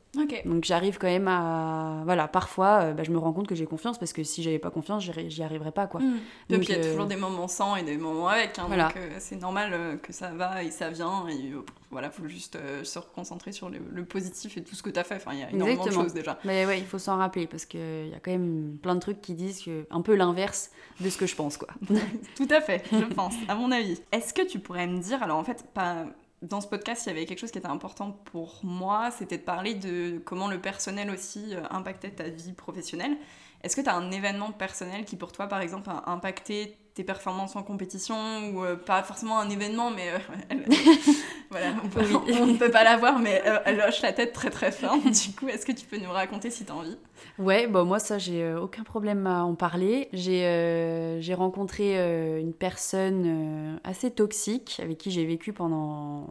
[0.45, 2.03] Donc j'arrive quand même à...
[2.05, 4.59] Voilà, parfois, euh, bah, je me rends compte que j'ai confiance, parce que si j'avais
[4.59, 5.99] pas confiance, j'y arriverais pas, quoi.
[6.01, 8.57] Et Donc, puis il y a euh, toujours des moments sans et des moments avec.
[8.59, 8.89] hein, Voilà.
[8.89, 11.27] Donc euh, c'est normal que ça va et ça vient.
[11.27, 11.53] Et
[11.95, 15.05] voilà, faut juste euh, se reconcentrer sur le, le positif et tout ce que t'as
[15.05, 15.15] fait.
[15.15, 16.03] Enfin, il y a énormément Exactement.
[16.03, 16.37] de choses déjà.
[16.43, 19.21] Mais ouais, il faut s'en rappeler, parce qu'il y a quand même plein de trucs
[19.21, 19.87] qui disent que...
[19.89, 21.69] un peu l'inverse de ce que je pense, quoi.
[22.35, 24.01] Tout à fait, je pense, à mon avis.
[24.11, 26.05] Est-ce que tu pourrais me dire, alors en fait, pas,
[26.41, 29.43] dans ce podcast, il y avait quelque chose qui était important pour moi, c'était de
[29.43, 33.15] parler de comment le personnel aussi euh, impactait ta vie professionnelle.
[33.63, 37.03] Est-ce que tu as un événement personnel qui pour toi, par exemple, a impacté tes
[37.03, 38.15] performances en compétition
[38.53, 40.17] ou euh, pas forcément un événement, mais euh,
[40.49, 40.65] elle-
[41.51, 42.01] voilà, on, peut-
[42.41, 44.97] on ne peut pas la voir, mais euh, elle hoche la tête très très fort.
[44.97, 46.97] Du coup, est-ce que tu peux nous raconter si tu as envie
[47.37, 50.07] Ouais, bah moi ça j'ai aucun problème à en parler.
[50.13, 51.97] J'ai rencontré
[52.39, 56.27] une personne assez toxique avec qui j'ai vécu pendant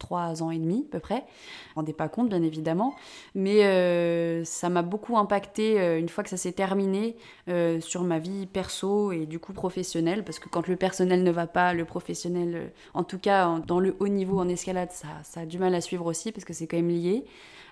[0.00, 1.24] trois ans et demi à peu près.
[1.68, 2.96] Je rendais pas compte bien évidemment,
[3.36, 7.16] mais euh, ça m'a beaucoup impacté euh, une fois que ça s'est terminé
[7.48, 11.30] euh, sur ma vie perso et du coup professionnelle parce que quand le personnel ne
[11.30, 15.40] va pas, le professionnel, en tout cas dans le haut niveau en escalade, ça, ça
[15.40, 17.24] a du mal à suivre aussi parce que c'est quand même lié.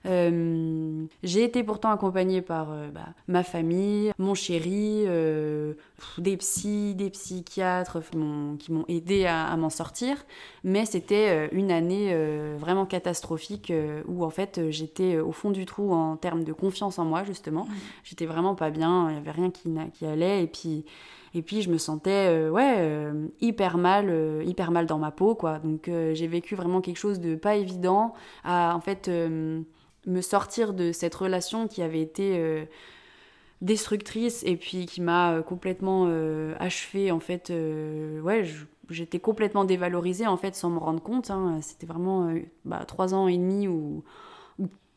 [0.06, 5.74] Euh, j'ai été pourtant accompagnée par euh, bah, ma famille, mon chéri, euh,
[6.18, 7.98] des psys, des psychiatres
[8.58, 10.24] qui m'ont- aidé à, à m'en sortir.
[10.64, 12.14] Mais c'était une année
[12.58, 13.72] vraiment catastrophique
[14.06, 17.66] où en fait j'étais au fond du trou en termes de confiance en moi justement.
[18.04, 20.84] J'étais vraiment pas bien, il y avait rien qui, allait et puis
[21.34, 25.10] et puis je me sentais euh, ouais euh, hyper mal euh, hyper mal dans ma
[25.10, 25.58] peau quoi.
[25.58, 29.10] Donc j'ai vécu vraiment quelque chose de pas évident à en fait
[30.08, 32.64] me sortir de cette relation qui avait été euh,
[33.60, 38.44] destructrice et puis qui m'a euh, complètement euh, achevée en fait ouais
[38.90, 41.58] j'étais complètement dévalorisée en fait sans me rendre compte hein.
[41.60, 42.32] c'était vraiment
[42.64, 44.02] bah, trois ans et demi où,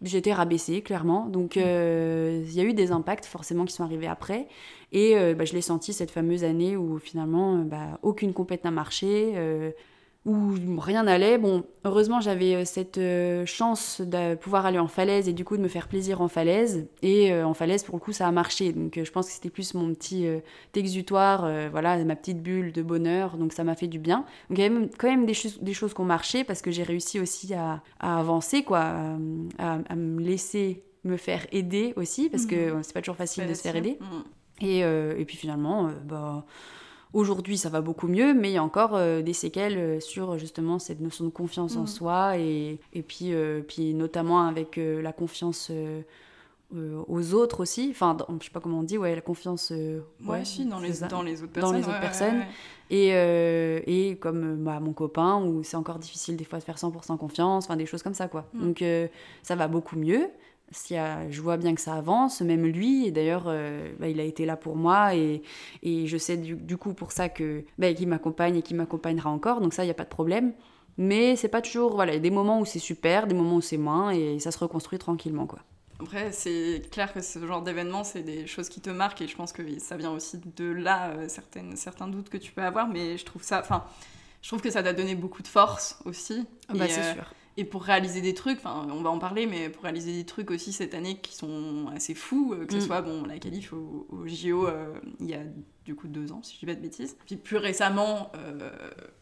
[0.04, 4.48] j'étais rabaissée clairement donc il y a eu des impacts forcément qui sont arrivés après
[4.92, 9.36] et bah, je l'ai senti cette fameuse année où finalement bah, aucune compète n'a marché
[10.24, 11.40] où rien n'allait.
[11.40, 15.58] Bon, heureusement, j'avais euh, cette euh, chance de pouvoir aller en falaise et du coup
[15.58, 16.88] de me faire plaisir en falaise.
[17.02, 18.72] Et euh, en falaise, pour le coup, ça a marché.
[18.72, 20.28] Donc, euh, je pense que c'était plus mon petit
[20.76, 23.38] exutoire, voilà, ma petite bulle de bonheur.
[23.38, 24.26] Donc, ça m'a fait du bien.
[24.50, 26.70] Donc, il y avait quand même des, choses- des choses qui ont marché parce que
[26.70, 28.94] j'ai réussi aussi à, à avancer, quoi,
[29.58, 33.56] à, me laisser me faire aider aussi parce que euh, c'est pas toujours facile de
[33.56, 33.98] se faire aider.
[34.00, 34.64] Mm.
[34.64, 36.46] Et, et puis finalement, bah,
[37.14, 40.38] aujourd'hui ça va beaucoup mieux, mais il y a encore euh, des séquelles euh, sur
[40.38, 41.88] justement cette notion de confiance en Mhm.
[41.88, 45.72] soi et, et puis, euh, puis notamment avec euh, la confiance
[47.08, 47.90] aux autres aussi.
[47.92, 49.74] Enfin, dans- je sais pas comment on dit, ouais, la confiance.
[50.26, 51.08] Ouais, si, dans les, ça.
[51.08, 51.76] dans les autres Dans personnes.
[51.76, 52.36] les autres ouais, ouais, personnes.
[52.36, 52.46] ouais,
[53.10, 53.78] ouais.
[53.88, 57.18] Et, et comme bah, mon copain, où c'est encore difficile des fois de faire 100%
[57.18, 58.46] confiance, enfin des choses comme ça quoi.
[58.54, 58.62] Mm.
[58.62, 58.84] Donc
[59.44, 60.30] ça va beaucoup mieux.
[60.90, 64.20] Y a- je vois bien que ça avance, même lui, et d'ailleurs euh, bah, il
[64.20, 65.42] a été là pour moi et,
[65.84, 69.30] et je sais du, du coup pour ça que bah, qu'il m'accompagne et qu'il m'accompagnera
[69.30, 70.54] encore, donc ça il n'y a pas de problème.
[70.98, 71.96] Mais c'est pas toujours.
[71.96, 74.40] Voilà, il y a des moments où c'est super, des moments où c'est moins, et
[74.40, 75.60] ça se reconstruit tranquillement, quoi.
[76.00, 79.36] Après, c'est clair que ce genre d'événement, c'est des choses qui te marquent et je
[79.36, 82.88] pense que ça vient aussi de là, euh, certaines, certains doutes que tu peux avoir,
[82.88, 83.86] mais je trouve ça, enfin,
[84.42, 86.46] je trouve que ça t'a donné beaucoup de force aussi.
[86.68, 87.36] Ah bah, c'est euh, sûr.
[87.62, 90.50] Et pour réaliser des trucs, enfin, on va en parler, mais pour réaliser des trucs
[90.50, 92.82] aussi cette année qui sont assez fous, euh, que ce Mm.
[92.82, 95.42] soit bon, la qualif au, au JO euh, il y a
[95.86, 97.16] du coup deux ans, si je dis pas de bêtises.
[97.28, 98.72] Puis plus récemment, euh,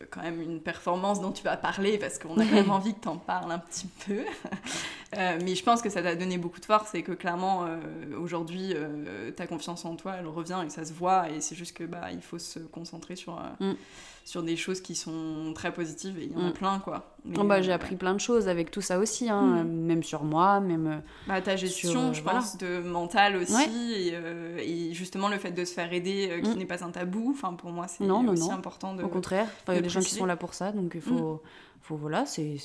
[0.09, 3.01] quand même une performance dont tu vas parler parce qu'on a quand même envie que
[3.01, 4.21] t'en parles un petit peu.
[5.17, 7.79] Euh, mais je pense que ça t'a donné beaucoup de force et que clairement euh,
[8.21, 11.75] aujourd'hui euh, ta confiance en toi elle revient et ça se voit et c'est juste
[11.75, 13.71] que bah il faut se concentrer sur Mm.
[14.23, 16.53] sur des choses qui sont très positives et il y en a Mm.
[16.53, 17.15] plein quoi.
[17.25, 20.03] Mais, Oh, bah, j'ai appris plein de choses avec tout ça aussi, hein, euh, même
[20.03, 21.01] sur moi, même.
[21.27, 22.39] Bah, ta gestion, sur, je voilà.
[22.39, 23.67] pense, de mental aussi, Ouais.
[24.63, 26.53] et, et justement le fait de se faire aider, qui Mm.
[26.59, 27.31] n'est pas un tabou.
[27.31, 28.51] Enfin, pour moi, c'est non, aussi non.
[28.53, 29.03] important de.
[29.03, 30.91] Au contraire, Enfin, il y a de des gens qui sont là pour ça, donc
[30.95, 31.41] il faut,
[31.81, 32.55] faut voilà, c'est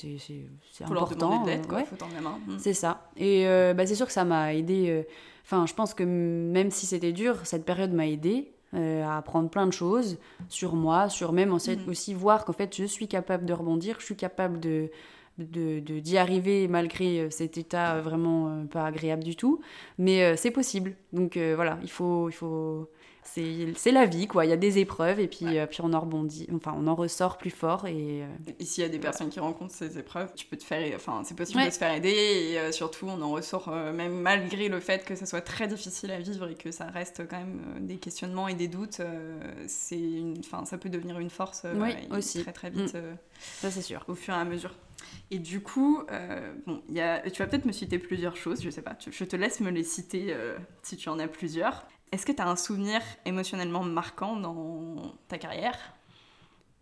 [0.89, 1.29] leur important.
[1.29, 1.77] demander de l'aide, euh, quoi.
[1.79, 1.85] ouais.
[1.85, 2.37] Faut tendre la main.
[2.47, 2.55] Mm.
[2.59, 3.09] C'est ça.
[3.17, 4.89] Et euh, bah, c'est sûr que ça m'a aidé.
[4.89, 5.03] euh,
[5.43, 9.47] Enfin, je pense que même si c'était dur, cette période m'a aidé euh, à apprendre
[9.49, 10.17] plein de choses
[10.49, 11.89] sur moi, sur même en fait, Mhm.
[11.89, 14.89] aussi voir qu'en fait, je suis capable de rebondir, je suis capable de
[15.37, 19.59] de de- d'y arriver malgré cet état vraiment pas agréable du tout
[19.97, 22.89] mais c'est possible donc voilà il faut il faut
[23.25, 25.99] c'est la vie quoi il y a des épreuves et puis euh, puis on en
[25.99, 28.27] rebondit enfin on en ressort plus fort et euh,
[28.59, 31.21] Et s'il y a des personnes qui rencontrent ces épreuves, tu peux te faire, enfin,
[31.25, 31.67] c'est possible Ouais.
[31.67, 35.03] de se faire aider et euh, surtout on en ressort euh, même malgré le fait
[35.05, 37.97] que ça soit très difficile à vivre et que ça reste quand même euh, des
[37.97, 38.99] questionnements et des doutes.
[38.99, 39.99] euh, c'est,
[40.39, 42.41] enfin, ça peut devenir une force euh, Oui, aussi.
[42.43, 42.93] très très vite.
[42.93, 42.97] Mm.
[42.97, 43.13] euh,
[43.59, 44.73] ça c'est sûr au fur et à mesure.
[45.31, 48.69] Et du coup, euh, bon, y a, tu vas peut-être me citer plusieurs choses, je
[48.69, 51.85] sais pas, tu- je te laisse me les citer euh, si tu en as plusieurs.
[52.11, 55.77] Est-ce que tu as un souvenir émotionnellement marquant dans ta carrière?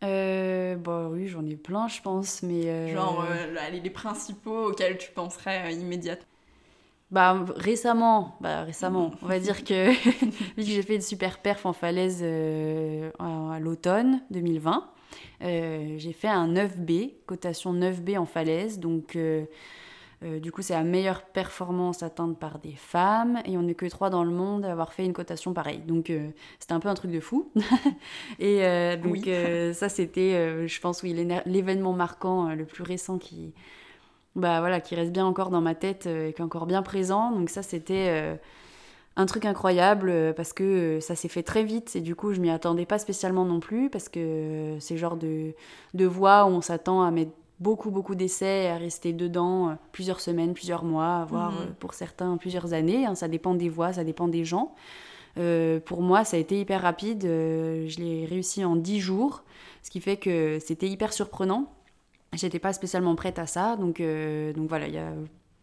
[0.03, 4.71] Euh, bah oui j'en ai plein je pense mais euh, Genre euh, allez, les principaux
[4.71, 6.27] auxquels tu penserais immédiatement
[7.09, 11.65] Bah récemment, bah récemment, on va dire que vu que j'ai fait une super perf
[11.65, 14.89] en falaise à, l'automne 2020,
[15.43, 19.17] euh, j'ai fait un 9B, cotation 9B en falaise, donc
[20.23, 23.86] euh, du coup c'est la meilleure performance atteinte par des femmes et on n'est que
[23.88, 26.89] trois dans le monde à avoir fait une cotation pareille, donc euh, c'était un peu
[26.89, 27.49] un truc de fou.
[28.39, 29.73] et euh, donc Oui.
[29.73, 31.13] ça c'était, je pense oui
[31.45, 33.53] l'événement marquant le plus récent qui
[34.36, 37.31] bah voilà, qui reste bien encore dans ma tête et qui est encore bien présent.
[37.31, 38.39] Donc ça, c'était
[39.15, 42.49] un truc incroyable parce que ça s'est fait très vite et du coup, je m'y
[42.49, 45.53] attendais pas spécialement non plus parce que c'est le genre de,
[45.93, 47.31] de voix où on s'attend à mettre
[47.63, 51.58] beaucoup, beaucoup d'essais, à rester dedans euh, plusieurs semaines, plusieurs mois, voire Mhm.
[51.62, 53.06] euh, pour certains plusieurs années.
[53.06, 53.15] hein.
[53.15, 54.76] ça dépend des voix, ça dépend des gens.
[55.39, 57.26] Euh, pour moi, ça a été hyper rapide.
[57.26, 59.43] euh, je l'ai réussi en 10 jours,
[59.82, 61.71] ce qui fait que c'était hyper surprenant.
[62.34, 65.13] J'étais pas spécialement prête à ça, donc, euh, donc voilà, il y a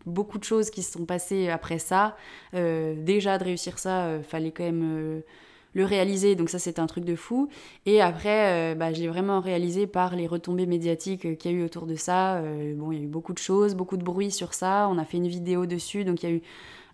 [0.07, 2.17] beaucoup de choses qui se sont passées après ça.
[2.53, 5.23] Déjà, de réussir ça, fallait quand même
[5.73, 7.49] le réaliser, donc ça, c'était un truc de fou.
[7.87, 11.55] Et après, euh, bah, je l'ai vraiment réalisé par les retombées médiatiques euh, qu'il y
[11.55, 12.37] a eu autour de ça.
[12.37, 14.89] Euh, bon, il y a eu beaucoup de choses, beaucoup de bruit sur ça.
[14.91, 16.43] On a fait une vidéo dessus, donc il y a eu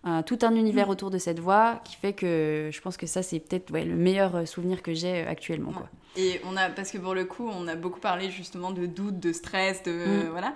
[0.05, 3.23] un- tout un univers autour de cette voix qui fait que je pense que ça,
[3.23, 5.73] c'est peut-être ouais, le meilleur euh, souvenir que j'ai actuellement.
[5.73, 5.89] Quoi.
[6.17, 9.19] Et on a, parce que pour le coup, on a beaucoup parlé justement de doute,
[9.19, 9.93] de stress, de.
[9.93, 10.29] Mm.
[10.31, 10.55] Voilà.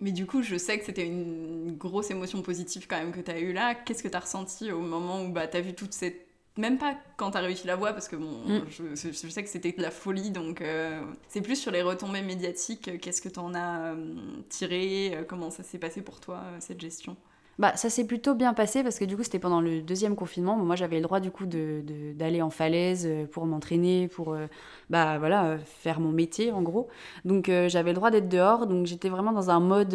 [0.00, 3.30] Mais du coup, je sais que c'était une grosse émotion positive quand même que tu
[3.30, 3.76] as eu là.
[3.76, 6.26] Qu'est-ce que tu as ressenti au moment où bah, tu as vu toute cette.
[6.58, 8.66] Même pas quand tu as réussi la voix, parce que bon, Mm.
[8.68, 13.00] je, sais que c'était de la folie, donc euh, c'est plus sur les retombées médiatiques.
[13.00, 14.16] Qu'est-ce que tu en as euh,
[14.50, 17.16] tiré euh, Comment ça s'est passé pour toi, euh, cette gestion?
[17.58, 20.56] Bah, ça s'est plutôt bien passé parce que du coup, c'était pendant le deuxième confinement.
[20.56, 24.32] Moi, j'avais le droit du coup de- de- d'aller en falaise euh, pour m'entraîner, pour
[24.32, 24.46] euh,
[24.88, 26.88] bah, voilà, euh, faire mon métier en gros.
[27.26, 28.66] Donc, j'avais le droit d'être dehors.
[28.66, 29.94] Donc, j'étais vraiment dans un mode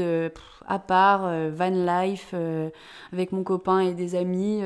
[0.67, 2.33] à part, van life,
[3.13, 4.61] avec mon copain et des amis.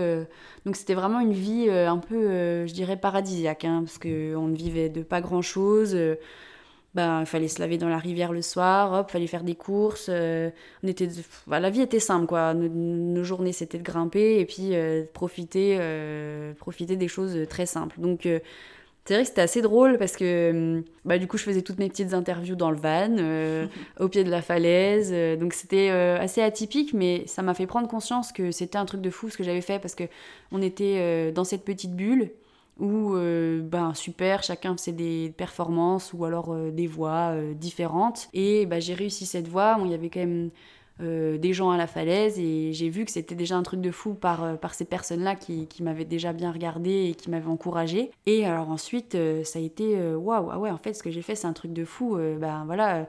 [0.66, 4.90] donc, c'était vraiment une vie un peu, je dirais, paradisiaque hein, parce qu'on ne vivait
[4.90, 5.96] de pas grand chose.
[6.94, 10.08] Ben, il fallait se laver dans la rivière le soir, hop, fallait faire des courses.
[10.10, 10.50] euh,
[10.84, 11.08] on était,
[11.48, 12.54] bah, la vie était simple, quoi.
[12.54, 17.66] Nos, nos journées, c'était de grimper et puis euh, profiter, euh, profiter des choses très
[17.66, 18.00] simples.
[18.00, 18.28] Donc,
[19.06, 21.80] c'est vrai que c'était assez drôle parce que, hum, bah, du coup, je faisais toutes
[21.80, 23.66] mes petites interviews dans le van, euh,
[24.00, 25.10] au pied de la falaise.
[25.12, 28.86] euh, donc, c'était euh, assez atypique, mais ça m'a fait prendre conscience que c'était un
[28.86, 30.04] truc de fou ce que j'avais fait parce que
[30.52, 32.30] on était dans cette petite bulle
[32.82, 38.28] où euh, ben super chacun faisait des performances ou alors euh, des voix euh, différentes.
[38.34, 39.78] Et ben, j'ai réussi cette voix.
[39.86, 40.50] Il y avait quand même
[41.00, 43.92] euh, des gens à la falaise et j'ai vu que c'était déjà un truc de
[43.92, 48.10] fou par, par ces personnes-là qui, qui m'avaient déjà bien regardé et qui m'avaient encouragé.
[48.26, 51.36] Et alors ensuite ça a été waouh ah ouais en fait ce que j'ai fait
[51.36, 52.18] c'est un truc de fou.
[52.40, 53.08] Ben voilà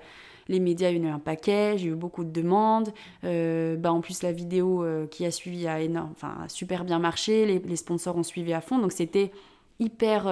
[0.49, 2.93] les médias, a eu un paquet, j'ai eu beaucoup de demandes.
[3.23, 6.15] bah, en plus, la vidéo qui a suivi a, énorme,
[6.49, 8.79] super bien marché, les, les, sponsors ont suivi à fond.
[8.79, 9.31] Donc c'était
[9.79, 10.27] hyper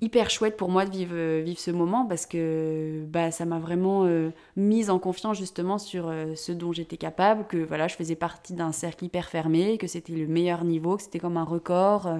[0.00, 3.58] hyper chouette pour moi de vivre, euh, vivre ce moment parce que bah, ça m'a
[3.58, 7.94] vraiment euh, mise en confiance justement sur euh, ce dont j'étais capable, que voilà, je
[7.96, 11.44] faisais partie d'un cercle hyper fermé, que c'était le meilleur niveau, que c'était comme un
[11.44, 12.10] record,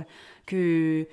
[0.47, 1.07] que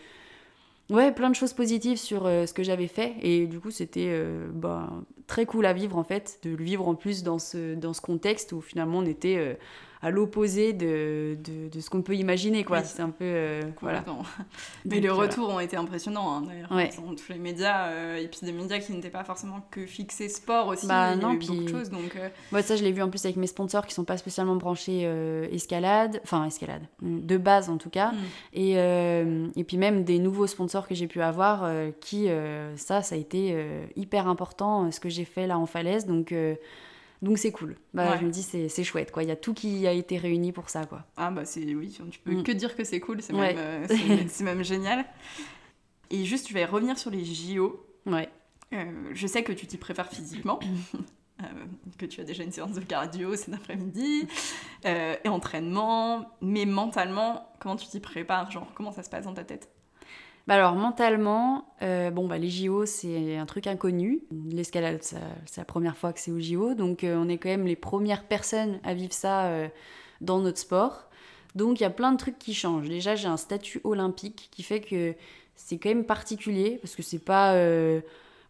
[0.90, 3.16] ouais, plein de choses positives sur ce que j'avais fait.
[3.22, 4.18] Et du coup c'était
[4.54, 4.90] bah,
[5.28, 8.02] très cool à vivre en fait, de le vivre en plus dans ce, dans ce
[8.02, 9.58] contexte où finalement on était
[10.04, 11.38] à l'opposé de,
[11.72, 12.84] de, ce qu'on peut imaginer, quoi.
[12.84, 13.24] C'est un peu...
[13.24, 14.04] Euh, voilà.
[14.86, 16.72] Mais les retours ont été impressionnants, hein, d'ailleurs.
[16.74, 16.92] Ouais.
[17.16, 20.68] Tous les médias, euh, et puis des médias qui n'étaient pas forcément que fixés sport
[20.68, 22.18] aussi, bah, il y a eu beaucoup de choses, donc...
[22.18, 22.62] Euh.
[22.62, 25.10] ça, je l'ai vu en plus avec mes sponsors qui sont pas spécialement branchés
[25.54, 28.18] escalade, enfin escalade, de base en tout cas, mm.
[28.56, 28.72] et,
[29.56, 31.70] et puis même des nouveaux sponsors que j'ai pu avoir,
[32.02, 32.28] qui,
[32.76, 33.56] ça, ça a été
[33.96, 36.34] hyper important, ce que j'ai fait là en falaise, donc...
[37.24, 37.78] Donc c'est cool.
[37.94, 39.24] Bah, Je me dis, c'est chouette, quoi.
[39.24, 41.06] Il y a tout qui a été réuni pour ça, quoi.
[41.16, 42.44] Ah, bah, c'est oui, tu peux mm.
[42.44, 43.88] que dire que c'est cool, c'est même, euh,
[44.42, 45.06] même, génial.
[46.10, 47.82] Et juste, je vais revenir sur les JO.
[48.06, 48.28] Ouais.
[48.74, 50.60] Euh, je sais que tu t'y prépares physiquement.
[51.42, 51.66] Euh,
[51.98, 54.28] que tu as déjà une séance de cardio cet après-midi,
[54.86, 58.52] et entraînement, mais mentalement, comment tu t'y prépares?
[58.52, 59.68] Genre, comment ça se passe dans ta tête?
[60.46, 64.24] Bah alors mentalement, euh, bon bah les JO c'est un truc inconnu.
[64.50, 67.66] L'escalade c'est la première fois que c'est au JO, donc euh, on est quand même
[67.66, 69.70] les premières personnes à vivre ça euh,
[70.20, 71.10] dans notre sport.
[71.56, 72.90] Donc il y a plein de trucs qui changent.
[72.90, 75.16] Déjà j'ai un statut olympique qui fait que
[75.56, 77.56] c'est quand même particulier parce que c'est pas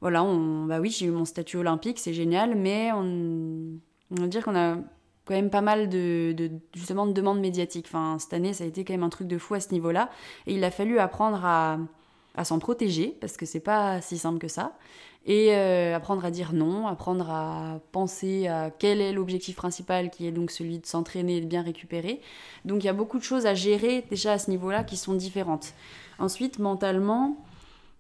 [0.02, 3.78] voilà on bah oui j'ai eu mon statut olympique c'est génial mais on,
[4.12, 4.78] on va dire qu'on a
[5.26, 6.36] quand même pas mal de,
[6.74, 7.86] justement de demandes médiatiques.
[7.88, 10.10] Enfin, cette année, ça a été quand même un truc de fou à ce niveau-là.
[10.48, 11.78] Et il a fallu apprendre à,
[12.36, 14.74] à s'en protéger, parce que c'est pas si simple que ça.
[15.26, 20.28] Et euh, apprendre à dire non, apprendre à penser à quel est l'objectif principal, qui
[20.28, 22.20] est donc celui de s'entraîner et de bien récupérer.
[22.66, 25.14] Donc il y a beaucoup de choses à gérer déjà à ce niveau-là qui sont
[25.14, 25.74] différentes.
[26.20, 27.38] Ensuite, mentalement,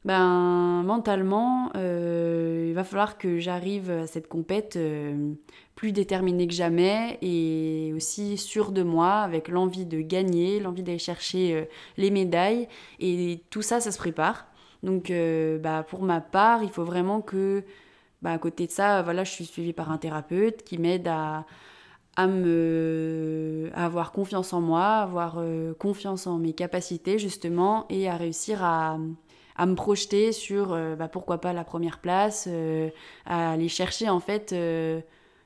[0.05, 5.33] ben mentalement, euh, il va falloir que j'arrive à cette compète euh,
[5.75, 10.97] plus déterminée que jamais et aussi sûre de moi, avec l'envie de gagner, l'envie d'aller
[10.99, 11.65] chercher euh,
[11.97, 12.67] les médailles.
[12.99, 14.47] Et tout ça, ça se prépare.
[14.83, 15.13] Donc,
[15.61, 17.63] bah, pour ma part, il faut vraiment que,
[18.21, 21.45] bah, à côté de ça, voilà, je suis suivie par un thérapeute qui m'aide à,
[22.17, 25.41] à me à avoir confiance en moi, avoir
[25.79, 28.97] confiance en mes capacités justement et à réussir à
[29.55, 32.89] à me projeter sur euh, bah, pourquoi pas la première place, euh,
[33.25, 35.01] à aller chercher en fait euh,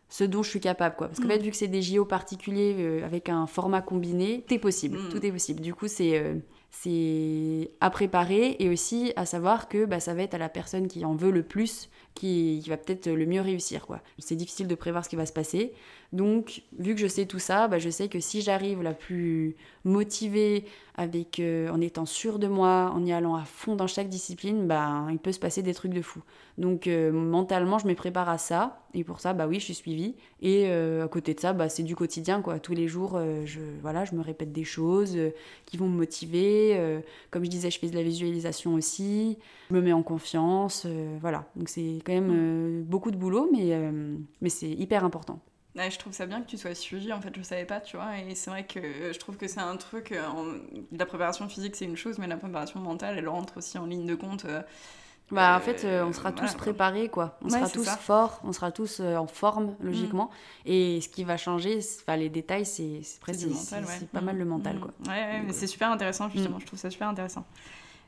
[0.10, 1.08] ce dont je suis capable quoi.
[1.08, 1.41] Parce que fait, mm.
[1.41, 5.10] vu que c'est des JO particuliers avec un format combiné, tout est possible, mm.
[5.10, 5.62] tout est possible.
[5.62, 10.34] Du coup c'est c'est à préparer et aussi à savoir que bah, ça va être
[10.34, 13.88] à la personne qui en veut le plus qui, qui va peut-être le mieux réussir.
[13.88, 14.02] quoi.
[14.20, 15.74] C'est difficile de prévoir ce qui va se passer.
[16.13, 19.56] Donc, vu que je sais tout ça, bah, je sais que si j'arrive la plus
[19.84, 20.65] motivée,
[21.00, 24.67] avec, euh, en étant sûre de moi, en y allant à fond dans chaque discipline,
[24.67, 26.24] bah, il peut se passer des trucs de fou.
[26.58, 28.82] Donc, euh, mentalement, je me prépare à ça.
[28.96, 30.15] Et pour ça, bah oui, je suis suivie.
[30.41, 32.41] Et euh, à côté de ça, bah, c'est du quotidien.
[32.41, 32.60] quoi.
[32.60, 35.15] Tous les jours, je, voilà, je me répète des choses
[35.67, 37.00] qui vont me motiver.
[37.30, 39.38] comme je disais, je fais de la visualisation aussi.
[39.70, 40.88] Je me mets en confiance.
[41.22, 41.46] voilà.
[41.56, 43.78] Donc, c'est quand même beaucoup de boulot, mais,
[44.41, 45.41] mais c'est hyper important
[45.90, 48.18] je trouve ça bien que tu sois suivi, en fait, je savais pas, tu vois,
[48.20, 48.80] et c'est vrai que
[49.13, 50.22] je trouve que c'est un truc, euh,
[50.92, 54.06] la préparation physique c'est une chose, mais la préparation mentale, elle rentre aussi en ligne
[54.06, 54.46] de compte.
[54.46, 54.62] Euh,
[55.30, 57.38] bah, en fait, euh, on sera tous préparés, quoi.
[57.42, 60.26] On sera tous forts, on sera tous en forme, logiquement.
[60.26, 60.70] Mm.
[60.70, 61.80] Et ce qui va changer,
[62.18, 64.80] les détails, c'est presque c'est pas mal le mental, mm.
[64.80, 64.92] quoi.
[65.08, 66.58] Ouais, mais c'est super intéressant, justement.
[66.58, 66.62] Mm.
[66.62, 67.46] Je trouve ça super intéressant.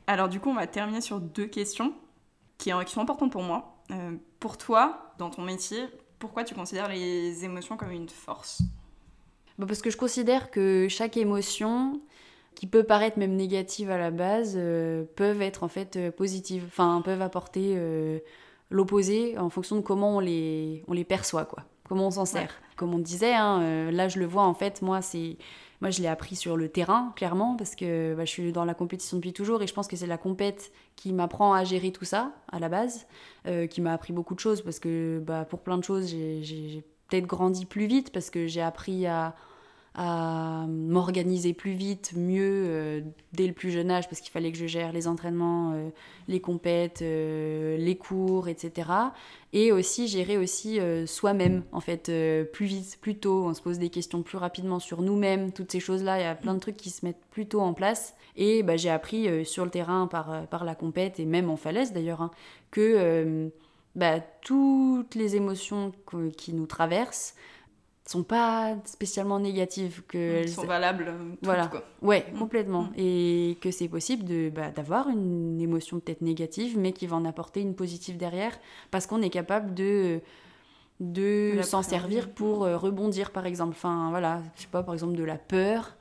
[0.08, 1.94] Alors, du coup, on va terminer sur deux questions
[2.58, 3.76] qui, qui sont importantes pour moi.
[4.40, 8.62] pour toi, dans ton métier, pourquoi tu considères les émotions comme une force
[9.58, 12.02] bah Parce que je considère que chaque émotion,
[12.56, 16.66] qui peut paraître même négative à la base, euh, peuvent être en fait euh, positives,
[16.68, 18.20] enfin peuvent apporter euh,
[18.70, 22.54] l'opposé en fonction de comment on les, on les perçoit, quoi, comment on s'en sert.
[22.76, 25.38] Comme on disait, hein, là je le vois en fait, moi c'est
[25.82, 28.74] moi, je l'ai appris sur le terrain, clairement, parce que bah, je suis dans la
[28.74, 32.06] compétition depuis toujours et je pense que c'est la compète qui m'apprend à gérer tout
[32.06, 33.08] ça, à la base,
[33.48, 36.84] euh, qui m'a appris beaucoup de choses, parce que bah, pour plein de choses, j'ai
[37.08, 39.36] peut-être grandi plus vite, parce que j'ai appris à
[39.96, 43.02] à m'organiser plus vite, mieux euh,
[43.34, 45.90] dès le plus jeune âge parce qu'il fallait que je gère les entraînements, euh,
[46.28, 48.90] les compètes, euh, les cours, etc.
[49.52, 52.12] Et aussi gérer aussi soi-même en fait
[52.54, 53.46] plus vite, plus tôt.
[53.48, 56.20] On se pose des questions plus rapidement sur nous-mêmes, toutes ces choses-là.
[56.20, 58.14] Il y a plein de trucs qui se mettent plus tôt en place.
[58.36, 61.94] Et bah, j'ai appris sur le terrain par, par la compète et même en falaise
[61.94, 62.30] d'ailleurs hein,
[62.70, 63.52] que
[63.96, 65.92] bah, toutes les émotions
[66.38, 67.34] qui nous traversent
[68.10, 71.84] sont pas spécialement négatives que elles sont valables euh, toutes, voilà quoi.
[72.02, 72.38] ouais Mm.
[72.40, 72.94] complètement Mm.
[72.98, 77.26] et que c'est possible de bah, d'avoir une émotion peut-être négative mais qui va en
[77.26, 78.58] apporter une positive derrière
[78.92, 80.22] parce qu'on est capable de
[81.00, 85.16] de s'en servir pour euh, rebondir par exemple enfin voilà je sais pas par exemple
[85.16, 85.96] de la peur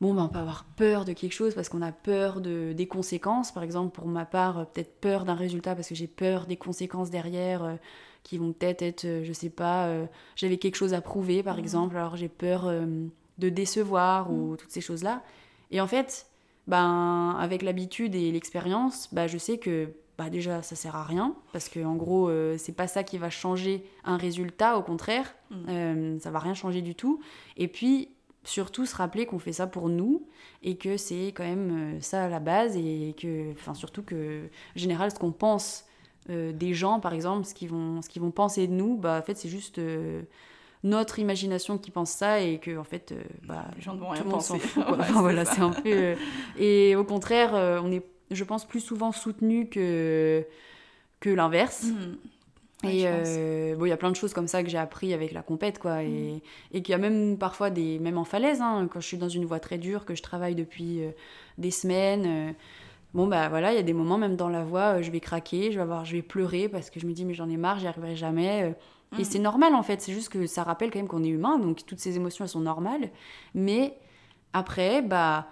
[0.00, 2.86] bon ben on peut avoir peur de quelque chose parce qu'on a peur de des
[2.86, 6.46] conséquences par exemple pour ma part euh, peut-être peur d'un résultat parce que j'ai peur
[6.46, 7.74] des conséquences derrière euh,
[8.22, 10.06] qui vont peut-être être, euh, je sais pas, euh,
[10.36, 11.60] j'avais quelque chose à prouver par Mhm.
[11.60, 12.86] exemple, alors j'ai peur euh,
[13.38, 15.22] de décevoir ou toutes ces choses-là.
[15.70, 16.26] Et en fait,
[16.66, 21.34] ben, avec l'habitude et l'expérience, bah, je sais que bah, déjà ça sert à rien
[21.52, 25.34] parce que en gros, euh, c'est pas ça qui va changer un résultat, au contraire,
[25.50, 25.64] Mhm.
[25.68, 27.20] euh, ça va rien changer du tout.
[27.56, 28.10] Et puis,
[28.44, 30.26] surtout se rappeler qu'on fait ça pour nous
[30.62, 34.78] et que c'est quand même ça à la base et que, enfin, surtout que, en
[34.78, 35.84] général, ce qu'on pense
[36.28, 39.36] euh, des gens, par exemple, ce qu'ils vont, vont penser de nous, bah, en fait,
[39.36, 40.22] c'est juste euh,
[40.84, 44.10] notre imagination qui pense ça et que, en fait, euh, bah, Les gens ne vont
[44.10, 44.58] rien penser.
[44.58, 44.84] fout.
[44.84, 44.92] quoi.
[44.96, 46.14] Ouais, Enfin, c'est voilà, c'est un peu.
[46.58, 47.52] Et au contraire,
[47.82, 50.44] on est, je pense, plus souvent soutenu que,
[51.20, 51.84] que l'inverse.
[51.84, 52.18] Mhm.
[52.82, 55.32] Et euh, bon, il y a plein de choses comme ça que j'ai appris avec
[55.32, 56.02] la compète, quoi.
[56.02, 56.42] Et,
[56.72, 57.98] et qu'il y a même parfois des.
[57.98, 60.54] Même en falaise, hein, quand je suis dans une voie très dure, que je travaille
[60.54, 61.10] depuis euh,
[61.58, 62.24] des semaines.
[62.26, 62.52] euh,
[63.14, 65.20] bon, bah voilà, il y a des moments, même dans la voie, euh, je vais
[65.20, 67.56] craquer, je vais, avoir, je vais pleurer parce que je me dis, mais j'en ai
[67.56, 68.62] marre, j'y arriverai jamais.
[68.64, 68.72] euh.
[69.18, 69.24] Et Mhm.
[69.24, 70.00] c'est normal, en fait.
[70.00, 72.48] C'est juste que ça rappelle quand même qu'on est humain, donc toutes ces émotions, elles
[72.50, 73.10] sont normales.
[73.54, 73.98] Mais
[74.52, 75.46] après, bah.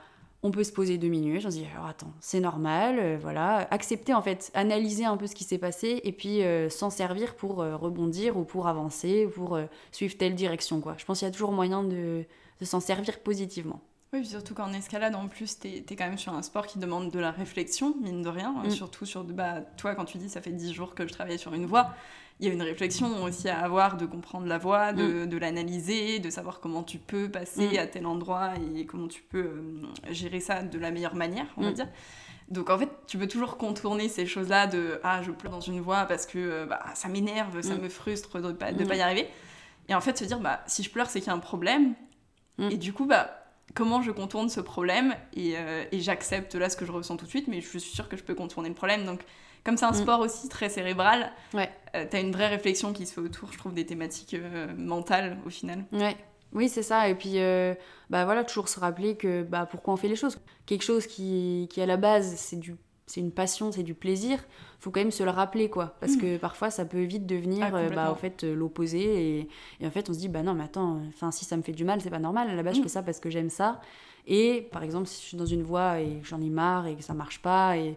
[0.45, 3.67] On peut se poser deux minutes, on se dit alors attends, c'est normal, euh, voilà,
[3.73, 7.35] accepter en fait, analyser un peu ce qui s'est passé et puis euh, s'en servir
[7.35, 9.59] pour euh, rebondir ou pour avancer ou pour
[9.91, 10.95] suivre telle direction quoi.
[10.97, 12.23] Je pense qu'il y a toujours moyen de,
[12.61, 13.81] de s'en servir positivement.
[14.13, 17.11] Oui, surtout qu'en escalade, en plus, t'es es quand même sur un sport qui demande
[17.11, 18.53] de la réflexion, mine de rien.
[18.65, 18.71] Mm.
[18.71, 21.53] Surtout sur, bah, toi, quand tu dis ça fait 10 jours que je travaille sur
[21.53, 21.91] une voie,
[22.41, 26.21] il y a une réflexion aussi à avoir de comprendre la voie, de, de l'analyser,
[26.21, 27.79] de savoir comment tu peux passer Mm.
[27.79, 31.63] à tel endroit et comment tu peux euh, gérer ça de la meilleure manière, on
[31.63, 31.75] va Mm.
[31.75, 31.89] dire.
[32.49, 35.81] Donc en fait, tu peux toujours contourner ces choses-là de ah je pleure dans une
[35.81, 37.81] voie parce que euh, bah, ça m'énerve, ça Mm.
[37.83, 38.87] me frustre de pas de Mm.
[38.89, 39.29] pas y arriver.
[39.91, 41.95] Et en fait se dire bah si je pleure c'est qu'il y a un problème.
[42.57, 42.71] Mm.
[42.71, 43.35] Et du coup bah
[43.75, 47.25] comment je contourne ce problème et, euh, et j'accepte là ce que je ressens tout
[47.27, 49.05] de suite, mais je suis sûre que je peux contourner le problème.
[49.05, 49.21] Donc
[49.65, 49.95] comme c'est un Mm.
[50.03, 51.71] sport aussi très cérébral, Ouais.
[51.95, 55.39] euh, t'as une vraie réflexion qui se fait autour, je trouve, des thématiques euh, mentales
[55.47, 55.85] au final.
[55.93, 56.17] Ouais.
[56.55, 57.11] Oui, c'est ça.
[57.11, 57.35] Et puis,
[58.09, 60.39] bah voilà, toujours se rappeler que bah, pourquoi on fait les choses.
[60.65, 62.75] Quelque chose qui, qui à la base, c'est du
[63.09, 64.39] c'est une passion, c'est du plaisir,
[64.79, 65.97] faut quand même se le rappeler, quoi.
[65.99, 66.21] Parce Mm.
[66.21, 69.01] que parfois, ça peut vite devenir, Ah, euh, bah, en fait, euh, l'opposé.
[69.41, 69.49] Et,
[69.81, 71.73] et en fait, on se dit, bah non, mais attends, enfin, si ça me fait
[71.73, 72.49] du mal, c'est pas normal.
[72.49, 72.85] À la base, je Mm.
[72.85, 73.81] fais ça parce que j'aime ça.
[74.27, 77.03] Et par exemple, si je suis dans une voie et j'en ai marre et que
[77.03, 77.97] ça marche pas, et,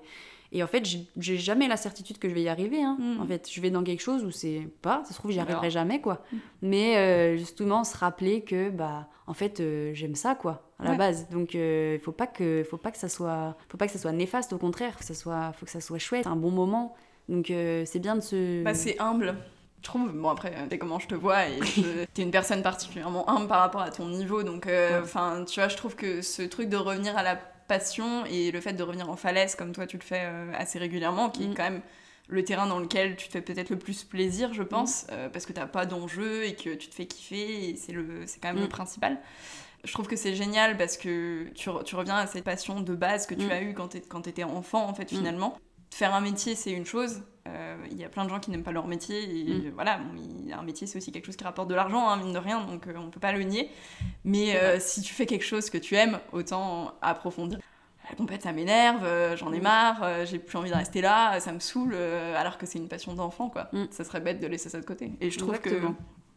[0.51, 2.81] et en fait, j'ai- jamais la certitude que je vais y arriver.
[2.83, 2.97] hein.
[2.99, 3.21] Mm.
[3.21, 5.69] En fait, je vais dans quelque chose où c'est pas, ça se trouve, j'y arriverai
[5.69, 6.23] jamais, quoi.
[6.61, 10.91] Mais euh, justement, se rappeler que, bah, en fait, euh, j'aime ça, quoi, à la
[10.91, 10.97] Ouais.
[10.97, 11.27] base.
[11.29, 14.11] Donc, il faut pas que, faut pas que ça soit, faut pas que ça soit
[14.11, 14.51] néfaste.
[14.53, 16.95] Au contraire, faut que ça soit, faut que ça soit chouette, un bon moment.
[17.29, 18.63] Donc, euh, c'est bien de se.
[18.63, 19.35] Bah, c'est humble.
[19.83, 22.61] Je trouve, bon après, euh, t'es comment je te vois et je- t'es une personne
[22.61, 25.03] particulièrement humble par rapport à ton niveau, donc euh, Ouais.
[25.03, 27.39] enfin, tu vois, je trouve que ce truc de revenir à la
[27.75, 30.77] passion et le fait de revenir en falaise comme toi tu le fais euh, assez
[30.79, 31.51] régulièrement, qui Mm.
[31.51, 31.81] est quand même
[32.27, 35.45] le terrain dans lequel tu te fais peut-être le plus plaisir, je pense, euh, parce
[35.45, 38.49] que t'as pas d'enjeu et que tu te fais kiffer et c'est le, c'est quand
[38.49, 38.77] même le Mm.
[38.79, 39.17] principal.
[39.83, 43.25] Je trouve que c'est génial parce que tu, tu reviens à cette passion de base
[43.25, 43.51] que tu Mm.
[43.51, 45.17] as eue quand t'es- quand t'étais enfant, en fait, Mm.
[45.17, 45.57] finalement.
[45.93, 47.21] Faire un métier, c'est une chose.
[47.47, 49.23] Euh, Il y a plein de gens qui n'aiment pas leur métier.
[49.23, 49.71] Et Mm.
[49.73, 50.15] voilà, bon,
[50.57, 52.87] un métier, c'est aussi quelque chose qui rapporte de l'argent, hein, mine de rien, donc
[52.87, 53.69] euh, on peut pas le nier.
[54.23, 57.59] Mais euh, si tu fais quelque chose que tu aimes, autant approfondir.
[58.09, 59.63] La compète, ça m'énerve, euh, j'en ai Mm.
[59.63, 62.79] marre, euh, j'ai plus envie de rester là, ça me saoule, euh, alors que c'est
[62.79, 63.69] une passion d'enfant, quoi.
[63.73, 63.85] Mm.
[63.91, 65.11] Ça serait bête de laisser ça de côté.
[65.21, 65.95] Et je trouve que Exactement.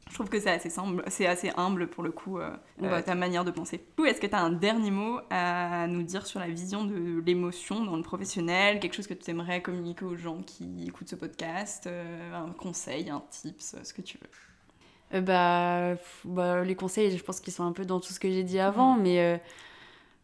[0.09, 3.03] Je trouve que c'est assez, simple, c'est assez humble pour le coup, euh, Bah, euh,
[3.03, 3.79] ta manière de penser.
[3.79, 6.85] Du coup, est-ce que tu as un dernier mot à nous dire sur la vision
[6.85, 8.79] de l'émotion dans le professionnel?
[8.81, 13.11] Quelque chose que tu aimerais communiquer aux gens qui écoutent ce podcast euh, Un conseil,
[13.11, 15.19] un tips, ce que tu veux?
[15.19, 18.31] Euh, bah, bah, les conseils, je pense qu'ils sont un peu dans tout ce que
[18.31, 19.39] j'ai dit avant, mais euh,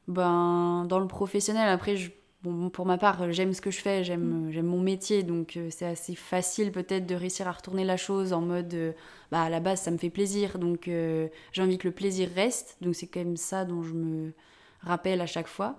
[0.09, 2.11] ben, dans le professionnel, après, je-
[2.43, 5.23] bon, pour ma part, euh, j'aime ce que je fais, j'aime euh, j'aime mon métier,
[5.23, 8.93] donc euh, c'est assez facile peut-être de réussir à retourner la chose en mode, euh,
[9.31, 12.29] bah, à la base, ça me fait plaisir, donc euh, j'ai envie que le plaisir
[12.35, 14.33] reste, donc c'est quand même ça dont je me
[14.81, 15.77] rappelle à chaque fois.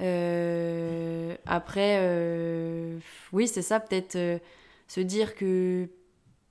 [0.00, 2.98] Euh, après, euh,
[3.32, 4.38] oui, c'est ça, peut-être euh,
[4.88, 5.88] se dire que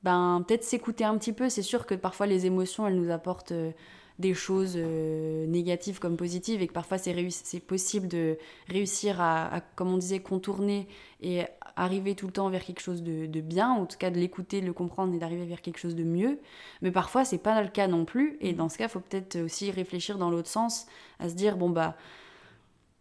[0.04, 3.54] ben peut-être s'écouter un petit peu c'est sûr que parfois les émotions elles nous apportent
[3.54, 3.72] euh,
[4.20, 8.38] des choses euh, négatives comme positives et que parfois c'est, c'est possible de
[8.68, 10.88] réussir à, comme on disait, contourner
[11.22, 11.43] et
[11.76, 14.68] arriver tout le temps vers quelque chose de, bien, en tout cas de l'écouter, de
[14.68, 16.39] le comprendre et d'arriver vers quelque chose de mieux.
[16.82, 19.39] Mais parfois c'est pas le cas non plus et dans ce cas il faut peut-être
[19.39, 20.86] aussi réfléchir dans l'autre sens,
[21.20, 21.95] à se dire bon bah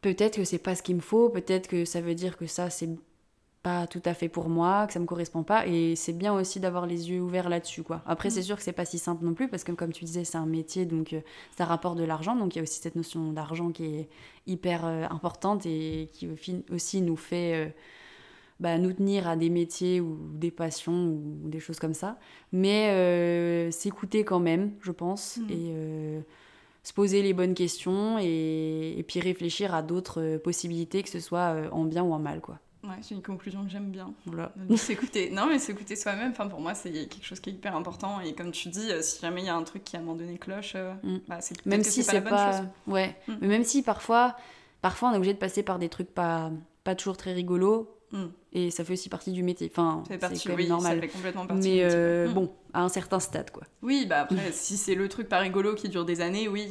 [0.01, 2.71] peut-être que c'est pas ce qu'il me faut, peut-être que ça veut dire que ça
[2.71, 2.89] c'est
[3.63, 5.67] pas tout à fait pour moi, que ça me correspond pas.
[5.67, 8.03] Et c'est bien aussi d'avoir les yeux ouverts là-dessus, quoi.
[8.07, 8.45] Après, c'est mm.
[8.45, 10.47] sûr que c'est pas si simple non plus, parce que comme tu disais, c'est un
[10.47, 11.21] métier, donc euh,
[11.57, 12.35] ça rapporte de l'argent.
[12.35, 14.09] Donc il y a aussi cette notion d'argent qui est
[14.47, 16.29] hyper euh, importante et qui
[16.71, 17.69] aussi nous fait euh,
[18.59, 22.19] bah, nous tenir à des métiers ou des passions ou des choses comme ça.
[22.51, 25.51] Mais s'écouter quand même, je pense, mm.
[25.51, 26.25] et
[26.83, 31.55] se poser les bonnes questions et, et puis réfléchir à d'autres possibilités, que ce soit
[31.71, 32.59] en bien ou en mal, quoi.
[32.85, 34.13] Ouais, c'est une conclusion que j'aime bien.
[34.27, 34.53] Voilà.
[34.71, 35.31] Euh, s'écouter.
[35.31, 38.21] Non, mais s'écouter soi-même, enfin, pour moi, c'est quelque chose qui est hyper important.
[38.21, 40.37] Et comme tu dis, euh, si jamais il y a un truc qui a abandonné
[40.37, 41.21] cloche, euh, mm.
[41.29, 42.69] bah, c'est même si c'est pas, la bonne chose.
[42.89, 43.35] Ouais, mm.
[43.41, 44.37] mais même si parfois,
[44.81, 46.51] parfois on est obligé de passer par des trucs pas,
[46.83, 47.89] pas toujours très rigolos.
[48.11, 48.27] Mm.
[48.55, 49.71] Et ça fait aussi partie du métier.
[49.73, 50.97] Enfin, c'est quand même normal.
[50.97, 53.63] Ça fait complètement partie mais bon, à un certain stade, quoi.
[53.81, 56.69] Oui, bah après, si c'est le truc pas rigolo qui dure des années, oui,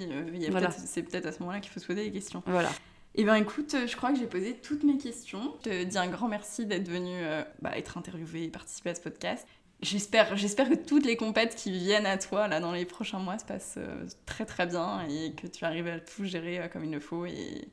[0.85, 2.43] c'est peut-être à ce moment-là qu'il faut se poser des questions.
[2.45, 2.69] Voilà.
[3.15, 5.53] Eh bien écoute, je crois que j'ai posé toutes mes questions.
[5.65, 8.95] Je te dis un grand merci d'être venu euh, bah, être interviewé et participer à
[8.95, 9.45] ce podcast.
[9.81, 13.37] J'espère, j'espère que toutes les compètes qui viennent à toi là dans les prochains mois
[13.39, 16.85] se passent euh, très très bien et que tu arrives à tout gérer euh, comme
[16.85, 17.25] il le faut.
[17.25, 17.67] Et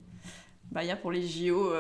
[0.72, 1.72] bah, il y a pour les JO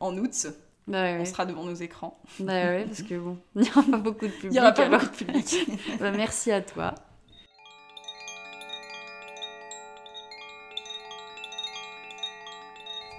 [0.00, 0.46] en août.
[0.88, 2.20] Bah on sera devant nos écrans.
[2.40, 4.44] Bah ouais, parce que bon, il n'y aura pas beaucoup de public.
[4.44, 5.56] Il n'y aura pas beaucoup de public.
[6.00, 6.94] bah, merci à toi.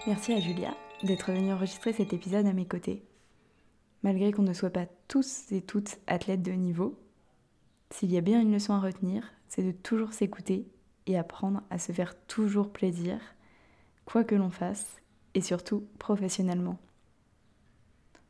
[0.08, 3.04] Merci à Julia d'être venue enregistrer cet épisode à mes côtés.
[4.02, 7.00] Malgré qu'on ne soit pas tous et toutes athlètes de niveau,
[7.92, 10.66] s'il y a bien une leçon à retenir, c'est de toujours s'écouter
[11.06, 13.20] et apprendre à se faire toujours plaisir,
[14.06, 15.00] quoi que l'on fasse,
[15.36, 16.80] et surtout professionnellement.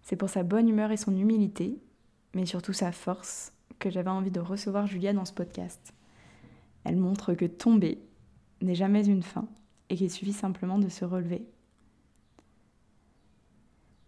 [0.02, 1.80] C'est pour sa bonne humeur et son humilité,
[2.34, 5.94] mais surtout sa force, que j'avais envie de recevoir Julia dans ce podcast.
[6.84, 8.02] Elle montre que tomber
[8.62, 9.48] n'est jamais une fin
[9.90, 11.46] et qu'il suffit simplement de se relever.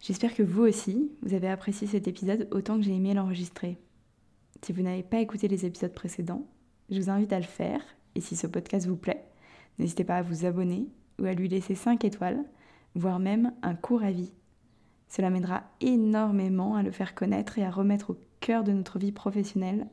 [0.06, 3.78] J'espère que vous aussi, vous avez apprécié cet épisode autant que j'ai aimé l'enregistrer.
[4.60, 6.46] Si vous n'avez pas écouté les épisodes précédents,
[6.90, 7.80] je vous invite à le faire,
[8.14, 9.24] et si ce podcast vous plaît,
[9.78, 10.88] n'hésitez pas à vous abonner
[11.18, 12.44] ou à lui laisser 5 étoiles,
[12.94, 14.30] voire même un court avis.
[15.08, 19.10] Cela m'aidera énormément à le faire connaître et à remettre au cœur de notre vie
[19.10, 19.86] professionnelle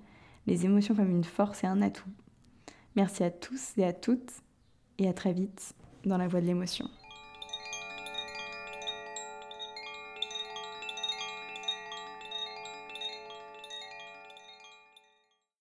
[0.45, 2.09] les émotions comme une force et un atout.
[2.97, 4.33] Merci à tous et à toutes,
[4.97, 6.89] et à très vite dans la voie de l'émotion.